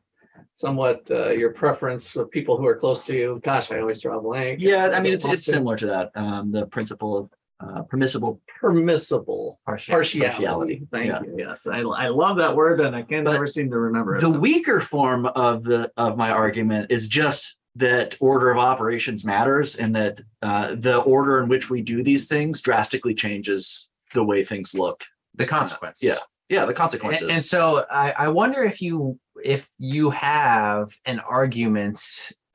somewhat 0.53 1.09
uh, 1.09 1.29
your 1.29 1.53
preference 1.53 2.11
for 2.11 2.25
people 2.25 2.57
who 2.57 2.65
are 2.65 2.75
close 2.75 3.05
to 3.05 3.15
you. 3.15 3.39
Gosh, 3.43 3.71
I 3.71 3.79
always 3.79 4.01
draw 4.01 4.17
a 4.17 4.21
blank. 4.21 4.59
Yeah, 4.59 4.87
I 4.93 4.99
mean 4.99 5.13
it's 5.13 5.25
it's 5.25 5.45
similar 5.45 5.77
to 5.77 5.85
that. 5.87 6.11
Um, 6.15 6.51
the 6.51 6.65
principle 6.65 7.17
of 7.17 7.29
uh, 7.59 7.81
permissible 7.83 8.41
permissible 8.59 9.59
partiality. 9.65 10.19
partiality. 10.19 10.87
Thank 10.91 11.07
Yeah. 11.07 11.21
you. 11.23 11.35
Yes, 11.37 11.65
I, 11.65 11.79
I 11.79 12.07
love 12.09 12.37
that 12.37 12.55
word, 12.55 12.81
and 12.81 12.95
I 12.95 13.03
can 13.03 13.23
But 13.23 13.33
never 13.33 13.47
seem 13.47 13.69
to 13.71 13.79
remember 13.79 14.17
it. 14.17 14.21
The 14.21 14.29
weaker 14.29 14.81
form 14.81 15.25
of 15.27 15.63
the 15.63 15.91
of 15.97 16.17
my 16.17 16.31
argument 16.31 16.91
is 16.91 17.07
just 17.07 17.59
that 17.75 18.17
order 18.19 18.51
of 18.51 18.57
operations 18.57 19.23
matters, 19.23 19.75
and 19.77 19.95
that 19.95 20.19
uh, 20.41 20.75
the 20.75 20.97
order 21.01 21.41
in 21.41 21.47
which 21.47 21.69
we 21.69 21.81
do 21.81 22.03
these 22.03 22.27
things 22.27 22.61
drastically 22.61 23.13
changes 23.13 23.89
the 24.13 24.23
way 24.23 24.43
things 24.43 24.73
look 24.73 25.03
The 25.35 25.45
consequence. 25.45 25.99
Yeah. 26.01 26.17
Yeah, 26.49 26.61
the 26.61 26.67
And, 26.67 26.75
consequences. 26.75 27.29
and 27.29 27.43
so 27.43 27.85
I, 27.89 28.11
I 28.11 28.27
wonder 28.29 28.63
if 28.63 28.81
you 28.81 29.19
if 29.43 29.69
you 29.77 30.09
have 30.11 30.91
an 31.05 31.19
argument 31.19 32.01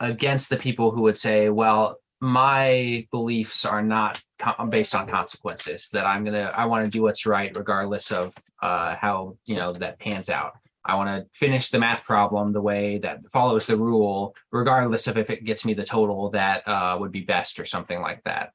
against 0.00 0.50
the 0.50 0.56
people 0.56 0.90
who 0.90 1.02
would 1.02 1.16
say, 1.18 1.48
well, 1.48 1.98
my 2.20 3.06
beliefs 3.10 3.64
are 3.64 3.82
not 3.82 4.22
co- 4.38 4.64
based 4.66 4.94
on 4.94 5.06
consequences. 5.06 5.88
That 5.92 6.06
I'm 6.06 6.24
gonna 6.24 6.52
I 6.54 6.66
want 6.66 6.84
to 6.84 6.90
do 6.90 7.02
what's 7.02 7.26
right 7.26 7.56
regardless 7.56 8.10
of 8.12 8.34
uh, 8.62 8.96
how 8.96 9.36
you 9.44 9.56
know 9.56 9.72
that 9.74 9.98
pans 9.98 10.30
out. 10.30 10.52
I 10.84 10.96
want 10.96 11.08
to 11.10 11.26
finish 11.38 11.70
the 11.70 11.78
math 11.78 12.02
problem 12.04 12.52
the 12.52 12.60
way 12.60 12.98
that 12.98 13.20
follows 13.32 13.66
the 13.66 13.76
rule, 13.76 14.34
regardless 14.50 15.06
of 15.06 15.16
if 15.16 15.30
it 15.30 15.44
gets 15.44 15.64
me 15.64 15.74
the 15.74 15.84
total 15.84 16.30
that 16.30 16.66
uh, 16.66 16.96
would 16.98 17.12
be 17.12 17.20
best 17.20 17.60
or 17.60 17.64
something 17.64 18.00
like 18.00 18.22
that. 18.24 18.50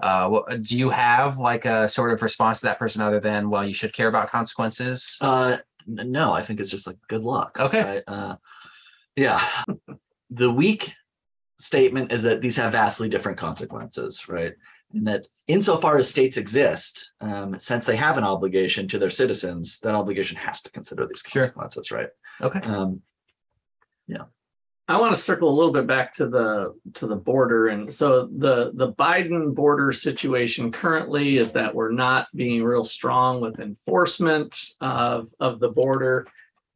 Uh, 0.00 0.28
what, 0.28 0.62
do 0.62 0.76
you 0.76 0.90
have 0.90 1.38
like 1.38 1.64
a 1.64 1.88
sort 1.88 2.12
of 2.12 2.22
response 2.22 2.60
to 2.60 2.66
that 2.66 2.78
person 2.78 3.00
other 3.02 3.20
than, 3.20 3.48
well, 3.48 3.64
you 3.64 3.74
should 3.74 3.92
care 3.92 4.08
about 4.08 4.30
consequences? 4.30 5.16
Uh, 5.20 5.56
n- 5.88 6.12
no, 6.12 6.32
I 6.32 6.42
think 6.42 6.60
it's 6.60 6.70
just 6.70 6.86
like 6.86 6.98
good 7.08 7.22
luck. 7.22 7.56
Okay. 7.58 7.82
right? 7.82 8.02
Uh, 8.06 8.36
yeah. 9.16 9.42
the 10.30 10.52
weak 10.52 10.92
statement 11.58 12.12
is 12.12 12.22
that 12.24 12.42
these 12.42 12.56
have 12.56 12.72
vastly 12.72 13.08
different 13.08 13.38
consequences, 13.38 14.28
right? 14.28 14.52
And 14.92 15.06
that 15.08 15.26
insofar 15.48 15.96
as 15.98 16.08
states 16.08 16.36
exist, 16.36 17.12
um, 17.20 17.58
since 17.58 17.86
they 17.86 17.96
have 17.96 18.18
an 18.18 18.24
obligation 18.24 18.86
to 18.88 18.98
their 18.98 19.10
citizens, 19.10 19.80
that 19.80 19.94
obligation 19.94 20.36
has 20.36 20.62
to 20.62 20.70
consider 20.70 21.06
these 21.06 21.22
Sure. 21.26 21.42
consequences, 21.44 21.90
right? 21.90 22.08
Okay. 22.42 22.60
Um, 22.60 23.00
I 24.88 25.00
want 25.00 25.14
to 25.14 25.20
circle 25.20 25.48
a 25.48 25.56
little 25.56 25.72
bit 25.72 25.86
back 25.88 26.14
to 26.14 26.28
the 26.28 26.74
to 26.94 27.08
the 27.08 27.16
border, 27.16 27.68
and 27.68 27.92
so 27.92 28.26
the 28.26 28.70
the 28.74 28.92
Biden 28.92 29.52
border 29.52 29.90
situation 29.90 30.70
currently 30.70 31.38
is 31.38 31.52
that 31.54 31.74
we're 31.74 31.90
not 31.90 32.28
being 32.36 32.62
real 32.62 32.84
strong 32.84 33.40
with 33.40 33.58
enforcement 33.58 34.56
of 34.80 35.28
of 35.40 35.58
the 35.58 35.70
border, 35.70 36.28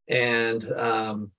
and 0.09 0.65
um, 0.73 1.31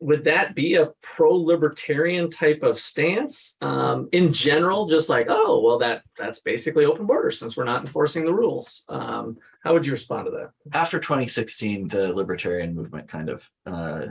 would 0.00 0.24
that 0.24 0.54
be 0.54 0.76
a 0.76 0.92
pro-libertarian 1.02 2.30
type 2.30 2.62
of 2.62 2.78
stance 2.78 3.58
um, 3.60 4.08
in 4.12 4.32
general? 4.32 4.86
Just 4.86 5.10
like, 5.10 5.26
oh, 5.28 5.60
well, 5.60 5.78
that 5.78 6.02
that's 6.16 6.40
basically 6.40 6.86
open 6.86 7.04
border 7.04 7.30
since 7.30 7.54
we're 7.54 7.64
not 7.64 7.82
enforcing 7.82 8.24
the 8.24 8.32
rules. 8.32 8.84
Um, 8.88 9.36
how 9.62 9.74
would 9.74 9.84
you 9.84 9.92
respond 9.92 10.24
to 10.26 10.30
that? 10.30 10.52
after 10.72 10.98
2016, 10.98 11.88
the 11.88 12.14
libertarian 12.14 12.74
movement 12.74 13.08
kind 13.08 13.28
of 13.28 13.50
uh, 13.66 14.06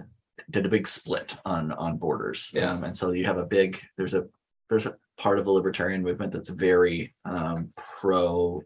did 0.50 0.66
a 0.66 0.70
big 0.70 0.88
split 0.88 1.36
on 1.46 1.72
on 1.74 1.98
borders. 1.98 2.52
Yeah. 2.54 2.72
Um, 2.72 2.84
and 2.84 2.96
so 2.96 3.12
you 3.12 3.26
have 3.26 3.38
a 3.38 3.46
big 3.46 3.82
there's 3.98 4.14
a 4.14 4.28
there's 4.70 4.86
a 4.86 4.96
part 5.18 5.40
of 5.40 5.46
the 5.46 5.52
libertarian 5.52 6.04
movement 6.04 6.32
that's 6.32 6.50
very 6.50 7.14
um, 7.26 7.72
pro 8.00 8.64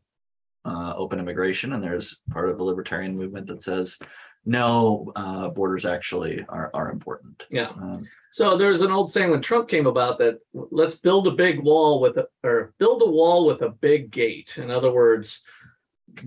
uh, 0.65 0.93
open 0.95 1.19
immigration, 1.19 1.73
and 1.73 1.83
there's 1.83 2.19
part 2.29 2.50
of 2.50 2.57
the 2.57 2.63
libertarian 2.63 3.17
movement 3.17 3.47
that 3.47 3.63
says 3.63 3.97
no, 4.43 5.11
uh, 5.15 5.50
borders 5.50 5.85
actually 5.85 6.45
are 6.50 6.71
are 6.73 6.91
important. 6.91 7.45
Yeah. 7.50 7.69
Um, 7.69 8.07
So 8.31 8.57
there's 8.57 8.81
an 8.81 8.91
old 8.91 9.11
saying 9.11 9.29
when 9.29 9.41
Trump 9.41 9.67
came 9.67 9.88
about 9.88 10.17
that 10.19 10.39
let's 10.53 10.95
build 10.95 11.27
a 11.27 11.31
big 11.31 11.59
wall 11.59 12.00
with 12.00 12.17
a 12.17 12.27
or 12.43 12.73
build 12.79 13.01
a 13.01 13.09
wall 13.09 13.45
with 13.45 13.61
a 13.61 13.69
big 13.69 14.09
gate. 14.09 14.57
In 14.57 14.71
other 14.71 14.91
words, 14.91 15.43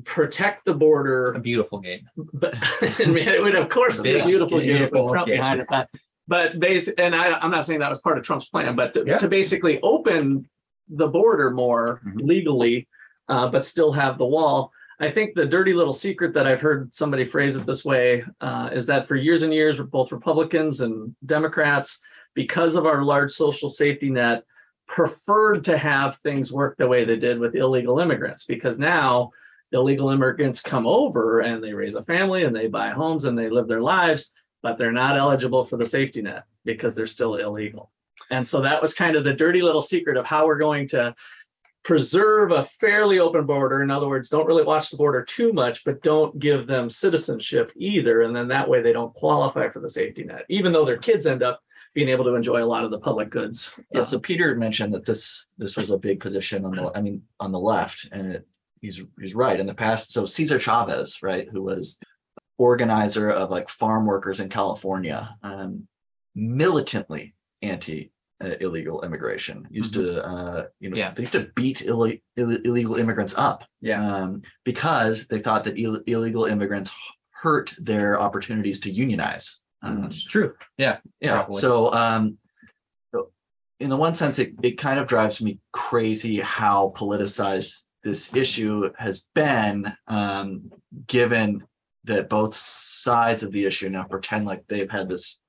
protect 0.04 0.64
the 0.64 0.74
border. 0.74 1.32
A 1.32 1.40
beautiful 1.40 1.78
game. 1.80 2.00
but 2.16 2.54
I 2.80 3.04
mean, 3.06 3.28
it 3.28 3.42
would 3.42 3.54
of 3.54 3.68
course 3.68 4.00
be 4.00 4.10
a 4.12 4.14
Big, 4.18 4.26
beautiful 4.26 4.60
gate 4.60 4.92
with 4.92 5.10
Trump 5.10 5.26
gate. 5.26 5.36
behind 5.36 5.60
it. 5.60 5.66
But, 5.68 5.88
but 6.26 6.58
basic, 6.60 6.94
and 6.98 7.14
I, 7.14 7.32
I'm 7.38 7.50
not 7.50 7.66
saying 7.66 7.80
that 7.80 7.90
was 7.90 8.00
part 8.00 8.18
of 8.18 8.24
Trump's 8.24 8.48
plan, 8.48 8.74
but 8.76 8.94
to, 8.94 9.04
Yeah. 9.06 9.18
to 9.18 9.28
basically 9.28 9.80
open 9.82 10.48
the 10.88 11.08
border 11.08 11.50
more 11.50 12.00
Mhm. 12.06 12.22
legally, 12.22 12.88
uh, 13.28 13.48
but 13.48 13.64
still 13.64 13.92
have 13.92 14.18
the 14.18 14.26
wall. 14.26 14.70
I 15.00 15.10
think 15.10 15.34
the 15.34 15.46
dirty 15.46 15.74
little 15.74 15.92
secret 15.92 16.34
that 16.34 16.46
I've 16.46 16.60
heard 16.60 16.94
somebody 16.94 17.24
phrase 17.24 17.56
it 17.56 17.66
this 17.66 17.84
way 17.84 18.24
uh, 18.40 18.70
is 18.72 18.86
that 18.86 19.08
for 19.08 19.16
years 19.16 19.42
and 19.42 19.52
years, 19.52 19.78
both 19.90 20.12
Republicans 20.12 20.80
and 20.82 21.14
Democrats, 21.26 22.00
because 22.34 22.76
of 22.76 22.86
our 22.86 23.02
large 23.02 23.32
social 23.32 23.68
safety 23.68 24.08
net, 24.10 24.44
preferred 24.86 25.64
to 25.64 25.76
have 25.78 26.16
things 26.18 26.52
work 26.52 26.76
the 26.76 26.86
way 26.86 27.04
they 27.04 27.16
did 27.16 27.38
with 27.38 27.54
illegal 27.56 27.98
immigrants 27.98 28.44
because 28.44 28.78
now 28.78 29.30
illegal 29.74 30.10
immigrants 30.10 30.62
come 30.62 30.86
over 30.86 31.40
and 31.40 31.62
they 31.62 31.72
raise 31.72 31.96
a 31.96 32.02
family 32.02 32.44
and 32.44 32.54
they 32.54 32.68
buy 32.68 32.90
homes 32.90 33.24
and 33.24 33.36
they 33.36 33.50
live 33.50 33.68
their 33.68 33.82
lives, 33.82 34.32
but 34.62 34.78
they're 34.78 34.92
not 34.92 35.18
eligible 35.18 35.64
for 35.64 35.76
the 35.76 35.84
safety 35.84 36.22
net 36.22 36.44
because 36.64 36.94
they're 36.94 37.06
still 37.06 37.34
illegal. 37.34 37.90
And 38.30 38.46
so 38.46 38.62
that 38.62 38.80
was 38.80 38.94
kind 38.94 39.16
of 39.16 39.24
the 39.24 39.34
dirty 39.34 39.60
little 39.60 39.82
secret 39.82 40.16
of 40.16 40.24
how 40.24 40.46
we're 40.46 40.58
going 40.58 40.88
to 40.88 41.14
preserve 41.82 42.50
a 42.50 42.66
fairly 42.80 43.18
open 43.18 43.44
border. 43.44 43.82
In 43.82 43.90
other 43.90 44.08
words, 44.08 44.30
don't 44.30 44.46
really 44.46 44.62
watch 44.62 44.90
the 44.90 44.96
border 44.96 45.22
too 45.22 45.52
much, 45.52 45.84
but 45.84 46.02
don't 46.02 46.38
give 46.38 46.66
them 46.66 46.88
citizenship 46.88 47.70
either. 47.76 48.22
And 48.22 48.34
then 48.34 48.48
that 48.48 48.68
way 48.68 48.80
they 48.80 48.92
don't 48.92 49.12
qualify 49.12 49.68
for 49.68 49.80
the 49.80 49.90
safety 49.90 50.24
net, 50.24 50.46
even 50.48 50.72
though 50.72 50.86
their 50.86 50.96
kids 50.96 51.26
end 51.26 51.42
up 51.42 51.60
being 51.94 52.08
able 52.08 52.24
to 52.24 52.34
enjoy 52.34 52.62
a 52.62 52.66
lot 52.66 52.84
of 52.84 52.90
the 52.90 52.98
public 52.98 53.30
goods. 53.30 53.78
Yeah, 53.92 54.02
so 54.02 54.18
Peter 54.18 54.54
mentioned 54.56 54.94
that 54.94 55.04
this 55.04 55.46
this 55.58 55.76
was 55.76 55.90
a 55.90 55.98
big 55.98 56.20
position 56.20 56.64
on 56.64 56.74
the 56.74 56.90
I 56.94 57.00
mean 57.00 57.22
on 57.38 57.52
the 57.52 57.58
left, 57.58 58.08
and 58.10 58.32
it, 58.32 58.48
he's 58.84 59.02
he's 59.20 59.34
right 59.34 59.58
in 59.58 59.66
the 59.66 59.74
past. 59.74 60.12
So 60.12 60.26
Cesar 60.26 60.58
Chavez, 60.58 61.22
right, 61.22 61.48
who 61.50 61.62
was 61.62 61.98
organizer 62.58 63.30
of 63.30 63.50
like 63.50 63.68
farm 63.68 64.04
workers 64.06 64.40
in 64.40 64.48
California, 64.48 65.34
um, 65.42 65.88
militantly 66.34 67.34
anti 67.62 68.12
uh, 68.42 68.56
illegal 68.60 69.02
immigration. 69.02 69.66
Used 69.70 69.94
to 69.94 70.22
uh, 70.24 70.66
you 70.80 70.90
know 70.90 70.96
Yeah. 70.96 71.12
they 71.14 71.22
used 71.22 71.32
to 71.32 71.48
beat 71.54 71.78
ille- 71.86 72.20
ill- 72.36 72.62
illegal 72.64 72.96
immigrants 72.96 73.34
up 73.36 73.64
Yeah. 73.80 74.00
um, 74.06 74.42
because 74.64 75.26
they 75.28 75.40
thought 75.40 75.64
that 75.64 75.78
Ill- 75.78 76.02
illegal 76.06 76.44
immigrants 76.44 76.92
hurt 77.30 77.74
their 77.78 78.20
opportunities 78.20 78.80
to 78.80 78.90
unionize. 78.90 79.60
Um, 79.82 80.04
It's 80.04 80.24
true. 80.24 80.54
yeah. 80.78 80.98
Probably. 81.22 81.60
So, 81.60 81.92
um, 81.92 82.38
so 83.12 83.30
in 83.80 83.88
the 83.90 83.96
one 83.96 84.14
sense, 84.14 84.38
it, 84.38 84.54
it 84.62 84.72
kind 84.78 84.98
of 84.98 85.06
drives 85.06 85.40
me 85.42 85.60
crazy 85.72 86.40
how 86.40 86.92
politicized 86.96 87.83
this 88.04 88.34
issue 88.34 88.92
has 88.98 89.26
been, 89.34 89.92
um, 90.06 90.70
given 91.06 91.64
that 92.04 92.28
both 92.28 92.54
sides 92.54 93.42
of 93.42 93.50
the 93.50 93.64
issue 93.64 93.88
now 93.88 94.04
pretend 94.04 94.44
like 94.44 94.62
they've 94.68 94.90
had 94.90 95.08
this 95.08 95.40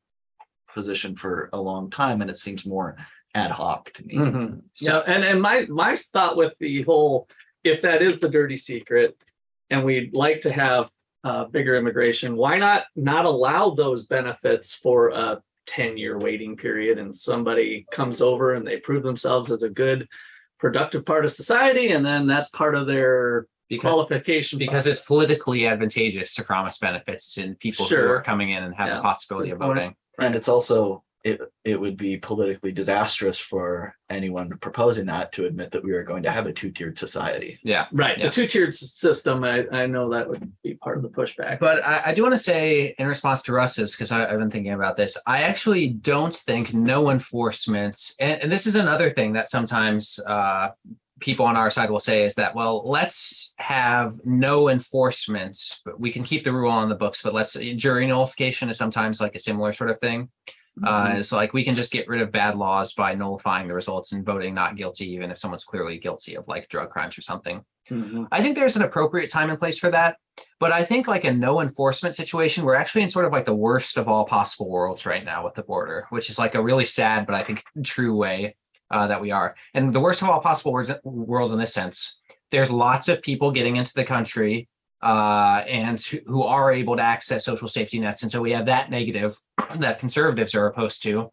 position 0.74 1.16
for 1.16 1.50
a 1.54 1.60
long 1.60 1.90
time, 1.90 2.22
and 2.22 2.30
it 2.30 2.38
seems 2.38 2.66
more 2.66 2.96
ad 3.36 3.52
hoc 3.52 3.92
to 3.94 4.06
me. 4.06 4.16
Mhm. 4.16 4.62
Yeah, 4.80 5.00
and 5.06 5.24
and 5.24 5.42
my 5.42 5.66
my 5.70 5.98
thought 5.98 6.38
with 6.38 6.54
the 6.60 6.84
whole, 6.84 7.28
if 7.66 7.82
that 7.82 8.02
is 8.02 8.20
the 8.20 8.30
dirty 8.30 8.56
secret, 8.56 9.18
and 9.70 9.84
we'd 9.84 10.16
like 10.16 10.42
to 10.42 10.52
have 10.52 10.90
uh, 11.26 11.44
bigger 11.46 11.76
immigration, 11.76 12.38
why 12.38 12.58
not 12.58 12.86
not 12.96 13.26
allow 13.26 13.72
those 13.72 14.06
benefits 14.06 14.76
for 14.76 15.10
a 15.10 15.42
ten 15.66 15.98
year 15.98 16.18
waiting 16.18 16.56
period, 16.56 17.00
and 17.00 17.14
somebody 17.14 17.86
comes 17.92 18.22
over 18.22 18.54
and 18.54 18.66
they 18.66 18.78
prove 18.78 19.04
themselves 19.04 19.52
as 19.52 19.64
a 19.64 19.70
good, 19.70 20.08
productive 20.66 21.06
part 21.06 21.24
of 21.26 21.32
society, 21.32 21.92
and 21.92 22.04
then 22.04 22.26
that's 22.26 22.50
part 22.50 22.74
of 22.76 22.88
their 22.88 23.48
Because 23.70 23.94
qualification 23.94 24.58
because 24.58 24.88
it's 24.88 25.04
politically 25.06 25.68
advantageous 25.68 26.34
to 26.36 26.44
promise 26.44 26.80
benefits 26.80 27.34
to 27.36 27.54
people 27.56 27.86
who 27.86 27.98
are 27.98 28.22
coming 28.24 28.50
in 28.50 28.64
and 28.64 28.74
have 28.76 28.88
Yeah. 28.88 28.96
the 28.98 29.02
possibility 29.04 29.52
of 29.52 29.60
Good 29.60 29.66
point. 29.66 29.78
voting. 29.78 29.96
And 30.20 30.36
it's 30.36 30.48
also 30.48 31.04
it 31.26 31.42
it 31.64 31.82
would 31.82 31.98
be 31.98 32.18
politically 32.18 32.72
disastrous 32.72 33.40
for 33.40 33.96
anyone 34.12 34.48
proposing 34.62 35.08
that 35.08 35.32
to 35.32 35.48
admit 35.48 35.72
that 35.72 35.84
we 35.84 35.92
are 35.92 36.04
going 36.04 36.22
to 36.22 36.32
have 36.32 36.46
a 36.46 36.54
two 36.54 36.72
tiered 36.72 36.98
society. 37.00 37.60
Yeah. 37.64 37.88
right. 37.92 38.18
Yeah. 38.18 38.26
The 38.26 38.32
two 38.32 38.46
tiered 38.46 38.74
system, 38.76 39.44
I 39.44 39.66
I 39.72 39.88
know 39.88 40.12
that 40.12 40.30
would 40.30 40.52
be 40.64 40.76
part 40.76 40.98
of 40.98 41.04
the 41.04 41.10
pushback. 41.10 41.60
But 41.60 41.84
I, 41.84 42.04
I 42.06 42.14
do 42.14 42.22
want 42.22 42.36
to 42.36 42.44
say 42.52 42.94
in 43.00 43.08
response 43.08 43.42
to 43.44 43.54
Russ's, 43.54 43.94
because 43.94 44.12
I've 44.12 44.38
been 44.38 44.52
thinking 44.52 44.74
about 44.74 44.98
this, 44.98 45.18
I 45.26 45.42
actually 45.42 45.90
don't 45.90 46.36
think 46.36 46.76
no 46.76 47.10
enforcement, 47.10 48.12
and, 48.20 48.44
and 48.44 48.52
this 48.52 48.68
is 48.68 48.76
another 48.76 49.10
thing 49.10 49.34
that 49.34 49.50
sometimes 49.50 50.20
uh, 50.28 50.70
people 51.20 51.48
on 51.48 51.58
our 51.58 51.72
side 51.72 51.90
will 51.90 52.00
say 52.00 52.24
is 52.24 52.36
that, 52.36 52.54
well, 52.54 52.88
let's 52.88 53.56
have 53.58 54.20
no 54.26 54.70
enforcement, 54.70 55.58
but 55.84 56.00
we 56.00 56.12
can 56.12 56.24
keep 56.24 56.44
the 56.44 56.54
rule 56.54 56.72
on 56.72 56.88
the 56.88 56.96
books, 56.96 57.24
but 57.24 57.34
let's 57.34 57.54
jury 57.78 58.06
nullification 58.06 58.70
is 58.70 58.78
sometimes 58.78 59.20
like 59.20 59.34
a 59.34 59.40
similar 59.40 59.72
sort 59.72 59.90
of 59.90 60.00
thing. 60.00 60.30
Uh, 60.84 61.14
it's 61.16 61.32
like 61.32 61.54
we 61.54 61.64
can 61.64 61.76
just 61.76 61.94
get 61.94 62.08
rid 62.08 62.22
of 62.22 62.32
bad 62.32 62.58
laws 62.58 62.94
by 62.94 63.16
nullifying 63.16 63.68
the 63.68 63.74
results 63.74 64.12
and 64.12 64.26
voting 64.26 64.54
not 64.54 64.76
guilty, 64.76 65.10
even 65.12 65.32
if 65.32 65.38
someone's 65.38 65.64
clearly 65.64 65.98
guilty 65.98 66.36
of 66.36 66.48
like 66.48 66.68
drug 66.68 66.90
crimes 66.90 67.18
or 67.18 67.22
something. 67.22 67.64
Mhm. 67.90 68.28
I 68.32 68.42
think 68.42 68.56
there's 68.56 68.76
an 68.76 68.82
appropriate 68.82 69.32
time 69.32 69.50
and 69.50 69.60
place 69.60 69.78
for 69.78 69.92
that. 69.92 70.18
But 70.60 70.72
I 70.72 70.84
think 70.84 71.08
like 71.08 71.24
a 71.24 71.32
no 71.32 71.62
enforcement 71.62 72.16
situation, 72.16 72.66
we're 72.66 72.76
actually 72.76 73.04
in 73.04 73.10
sort 73.10 73.26
of 73.26 73.32
like 73.32 73.46
the 73.46 73.56
worst 73.56 73.98
of 73.98 74.08
all 74.08 74.26
possible 74.26 74.70
worlds 74.70 75.06
right 75.06 75.24
now 75.24 75.46
with 75.46 75.54
the 75.54 75.64
border, 75.64 76.08
which 76.10 76.30
is 76.30 76.40
like 76.40 76.56
a 76.56 76.64
really 76.64 76.86
sad, 76.86 77.26
but 77.26 77.36
I 77.36 77.44
think 77.44 77.64
true 77.84 78.16
way 78.16 78.56
uh, 78.92 79.08
that 79.08 79.22
we 79.22 79.32
are. 79.32 79.56
And 79.74 79.94
the 79.94 80.00
worst 80.00 80.22
of 80.22 80.30
all 80.30 80.42
possible 80.42 80.74
worlds, 80.74 80.92
worlds 81.04 81.54
in 81.54 81.60
this 81.60 81.74
sense, 81.74 82.22
there's 82.52 82.72
lots 82.72 83.08
of 83.08 83.22
people 83.22 83.52
getting 83.52 83.76
into 83.76 83.94
the 83.96 84.04
country 84.04 84.68
uh, 85.02 85.64
and 85.68 86.02
who 86.02 86.44
are 86.44 86.72
able 86.72 86.96
to 86.96 87.02
access 87.02 87.46
social 87.46 87.68
safety 87.68 88.00
nets. 88.00 88.24
And 88.24 88.32
so 88.32 88.42
we 88.42 88.52
have 88.52 88.66
that 88.66 88.90
negative 88.90 89.38
that 89.76 90.00
conservatives 90.00 90.56
are 90.56 90.68
opposed 90.68 91.04
to. 91.04 91.32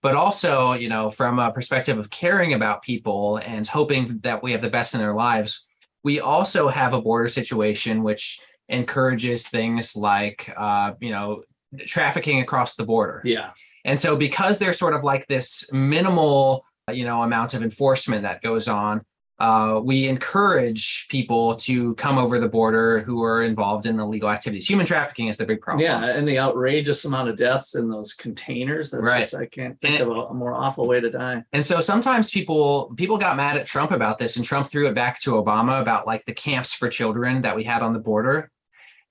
But 0.00 0.14
also, 0.14 0.74
you 0.74 0.88
know, 0.88 1.10
from 1.10 1.40
a 1.40 1.50
perspective 1.50 1.98
of 1.98 2.10
caring 2.10 2.54
about 2.54 2.82
people 2.82 3.38
and 3.38 3.66
hoping 3.66 4.20
that 4.22 4.42
we 4.42 4.52
have 4.52 4.62
the 4.62 4.70
best 4.70 4.94
in 4.94 5.00
their 5.00 5.14
lives, 5.14 5.66
we 6.04 6.20
also 6.20 6.68
have 6.68 6.92
a 6.92 7.02
border 7.02 7.26
situation 7.26 8.04
which 8.04 8.40
encourages 8.68 9.48
things 9.48 9.96
like, 9.96 10.52
uh, 10.56 10.92
you 11.00 11.10
know, 11.10 11.42
trafficking 11.86 12.40
across 12.40 12.76
the 12.76 12.84
border. 12.84 13.22
Yeah. 13.24 13.50
And 13.84 13.98
so 13.98 14.16
because 14.16 14.58
there's 14.58 14.78
sort 14.78 14.94
of 14.94 15.02
like 15.02 15.26
this 15.26 15.72
minimal, 15.72 16.64
you 16.92 17.04
know, 17.04 17.22
amount 17.22 17.54
of 17.54 17.62
enforcement 17.62 18.22
that 18.22 18.42
goes 18.42 18.68
on, 18.68 19.04
uh, 19.38 19.80
we 19.82 20.08
encourage 20.08 21.06
people 21.08 21.54
to 21.54 21.94
come 21.94 22.18
over 22.18 22.38
the 22.40 22.48
border 22.48 23.00
who 23.00 23.22
are 23.22 23.44
involved 23.44 23.86
in 23.86 24.00
illegal 24.00 24.28
activities. 24.30 24.68
Human 24.68 24.84
trafficking 24.84 25.28
is 25.28 25.36
the 25.36 25.46
big 25.46 25.60
problem. 25.60 25.84
Yeah, 25.84 26.04
and 26.06 26.26
the 26.26 26.38
outrageous 26.38 27.04
amount 27.04 27.28
of 27.28 27.36
deaths 27.36 27.74
in 27.76 27.88
those 27.88 28.14
containers. 28.14 28.90
That's 28.90 29.02
Right. 29.04 29.20
just, 29.20 29.34
I 29.34 29.46
can't 29.46 29.80
think 29.80 30.00
And- 30.00 30.10
of 30.10 30.16
a, 30.16 30.20
a 30.26 30.34
more 30.34 30.54
awful 30.54 30.86
way 30.88 31.00
to 31.00 31.10
die. 31.10 31.44
And 31.52 31.64
so 31.64 31.80
sometimes 31.80 32.30
people 32.30 32.92
people 32.96 33.18
got 33.18 33.36
mad 33.36 33.56
at 33.56 33.66
Trump 33.66 33.90
about 33.92 34.18
this, 34.18 34.36
and 34.36 34.44
Trump 34.44 34.68
threw 34.68 34.88
it 34.88 34.94
back 34.94 35.20
to 35.22 35.32
Obama 35.32 35.80
about 35.80 36.06
like 36.06 36.24
the 36.24 36.34
camps 36.34 36.74
for 36.74 36.88
children 36.88 37.42
that 37.42 37.54
we 37.54 37.64
had 37.64 37.82
on 37.82 37.92
the 37.92 38.00
border. 38.00 38.50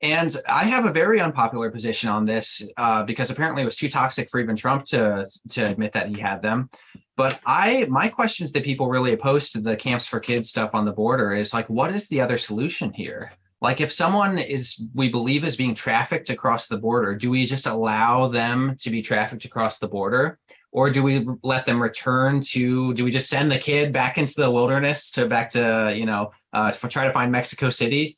And 0.01 0.35
I 0.47 0.65
have 0.65 0.85
a 0.85 0.91
very 0.91 1.19
unpopular 1.19 1.71
position 1.71 2.07
on 2.09 2.25
this 2.25 2.69
uh, 2.77 3.01
because 3.01 3.31
apparently 3.31 3.63
it 3.63 3.65
was 3.65 3.75
too 3.75 3.89
toxic 3.89 4.29
for 4.29 4.39
even 4.39 4.55
Trump 4.55 4.85
to 4.87 5.25
to 5.49 5.63
admit 5.65 5.93
that 5.93 6.09
he 6.09 6.21
had 6.21 6.41
them. 6.43 6.69
But 7.17 7.39
I 7.45 7.85
my 7.89 8.07
questions 8.07 8.53
that 8.53 8.63
people 8.63 8.87
really 8.87 9.11
oppose 9.11 9.49
to 9.51 9.59
the 9.59 9.75
camps 9.75 10.07
for 10.07 10.19
kids 10.19 10.49
stuff 10.49 10.73
on 10.73 10.85
the 10.85 10.93
border 10.93 11.33
is 11.33 11.53
like, 11.53 11.69
what 11.69 11.93
is 11.93 12.07
the 12.07 12.21
other 12.21 12.37
solution 12.37 12.93
here? 12.93 13.33
Like 13.59 13.81
if 13.81 13.91
someone 13.91 14.37
is 14.37 14.87
we 14.93 15.09
believe 15.09 15.43
is 15.43 15.55
being 15.55 15.73
trafficked 15.73 16.29
across 16.29 16.67
the 16.67 16.77
border, 16.77 17.15
do 17.15 17.31
we 17.31 17.45
just 17.45 17.65
allow 17.65 18.27
them 18.27 18.77
to 18.79 18.91
be 18.91 19.01
trafficked 19.01 19.45
across 19.45 19.79
the 19.79 19.87
border? 19.87 20.39
or 20.71 20.89
do 20.89 21.01
we 21.01 21.25
let 21.43 21.65
them 21.65 21.81
return 21.81 22.41
to 22.41 22.93
do 22.93 23.03
we 23.03 23.11
just 23.11 23.29
send 23.29 23.51
the 23.51 23.57
kid 23.57 23.91
back 23.93 24.17
into 24.17 24.35
the 24.35 24.51
wilderness 24.51 25.11
to 25.11 25.27
back 25.27 25.49
to 25.49 25.93
you 25.95 26.05
know 26.05 26.31
uh, 26.53 26.71
to 26.71 26.87
try 26.87 27.05
to 27.05 27.13
find 27.13 27.31
mexico 27.31 27.69
city 27.69 28.17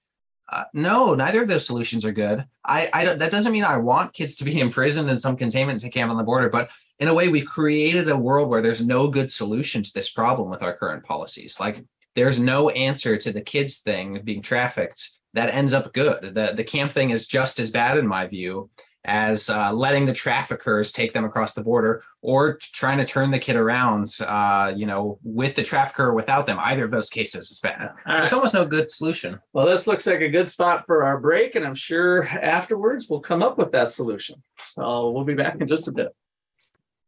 uh, 0.51 0.63
no 0.73 1.13
neither 1.13 1.41
of 1.41 1.47
those 1.47 1.65
solutions 1.65 2.03
are 2.03 2.11
good 2.11 2.45
i 2.65 2.89
i 2.93 3.05
don't 3.05 3.19
that 3.19 3.31
doesn't 3.31 3.53
mean 3.53 3.63
i 3.63 3.77
want 3.77 4.13
kids 4.13 4.35
to 4.35 4.43
be 4.43 4.59
imprisoned 4.59 5.09
in 5.09 5.17
some 5.17 5.37
containment 5.37 5.81
camp 5.91 6.11
on 6.11 6.17
the 6.17 6.23
border 6.23 6.49
but 6.49 6.69
in 6.99 7.07
a 7.07 7.13
way 7.13 7.29
we've 7.29 7.45
created 7.45 8.09
a 8.09 8.17
world 8.17 8.49
where 8.49 8.61
there's 8.61 8.85
no 8.85 9.07
good 9.07 9.31
solution 9.31 9.83
to 9.83 9.91
this 9.93 10.09
problem 10.09 10.49
with 10.49 10.61
our 10.61 10.75
current 10.75 11.03
policies 11.03 11.59
like 11.59 11.83
there's 12.15 12.39
no 12.39 12.69
answer 12.69 13.17
to 13.17 13.31
the 13.31 13.41
kids 13.41 13.79
thing 13.79 14.21
being 14.23 14.41
trafficked 14.41 15.09
that 15.33 15.53
ends 15.53 15.73
up 15.73 15.93
good 15.93 16.33
the 16.33 16.53
the 16.55 16.63
camp 16.63 16.91
thing 16.91 17.09
is 17.09 17.27
just 17.27 17.59
as 17.59 17.71
bad 17.71 17.97
in 17.97 18.07
my 18.07 18.27
view 18.27 18.69
as 19.05 19.49
uh, 19.49 19.71
letting 19.71 20.05
the 20.05 20.13
traffickers 20.13 20.91
take 20.91 21.13
them 21.13 21.23
across 21.23 21.53
the 21.53 21.63
border 21.63 22.03
or 22.21 22.57
trying 22.57 22.97
to 22.97 23.05
turn 23.05 23.31
the 23.31 23.39
kid 23.39 23.55
around, 23.55 24.13
uh, 24.27 24.73
you 24.75 24.85
know, 24.85 25.17
with 25.23 25.55
the 25.55 25.63
trafficker 25.63 26.07
or 26.07 26.13
without 26.13 26.45
them. 26.45 26.57
Either 26.59 26.83
of 26.83 26.91
those 26.91 27.09
cases 27.09 27.49
is 27.49 27.59
bad. 27.59 27.89
All 28.05 28.13
There's 28.13 28.31
right. 28.31 28.33
almost 28.33 28.53
no 28.53 28.65
good 28.65 28.91
solution. 28.91 29.39
Well, 29.53 29.65
this 29.65 29.87
looks 29.87 30.05
like 30.05 30.21
a 30.21 30.29
good 30.29 30.49
spot 30.49 30.83
for 30.85 31.03
our 31.03 31.17
break, 31.17 31.55
and 31.55 31.65
I'm 31.65 31.75
sure 31.75 32.27
afterwards 32.27 33.09
we'll 33.09 33.21
come 33.21 33.41
up 33.41 33.57
with 33.57 33.71
that 33.71 33.91
solution. 33.91 34.43
So 34.65 35.11
we'll 35.11 35.23
be 35.23 35.33
back 35.33 35.61
in 35.61 35.67
just 35.67 35.87
a 35.87 35.91
bit. 35.91 36.09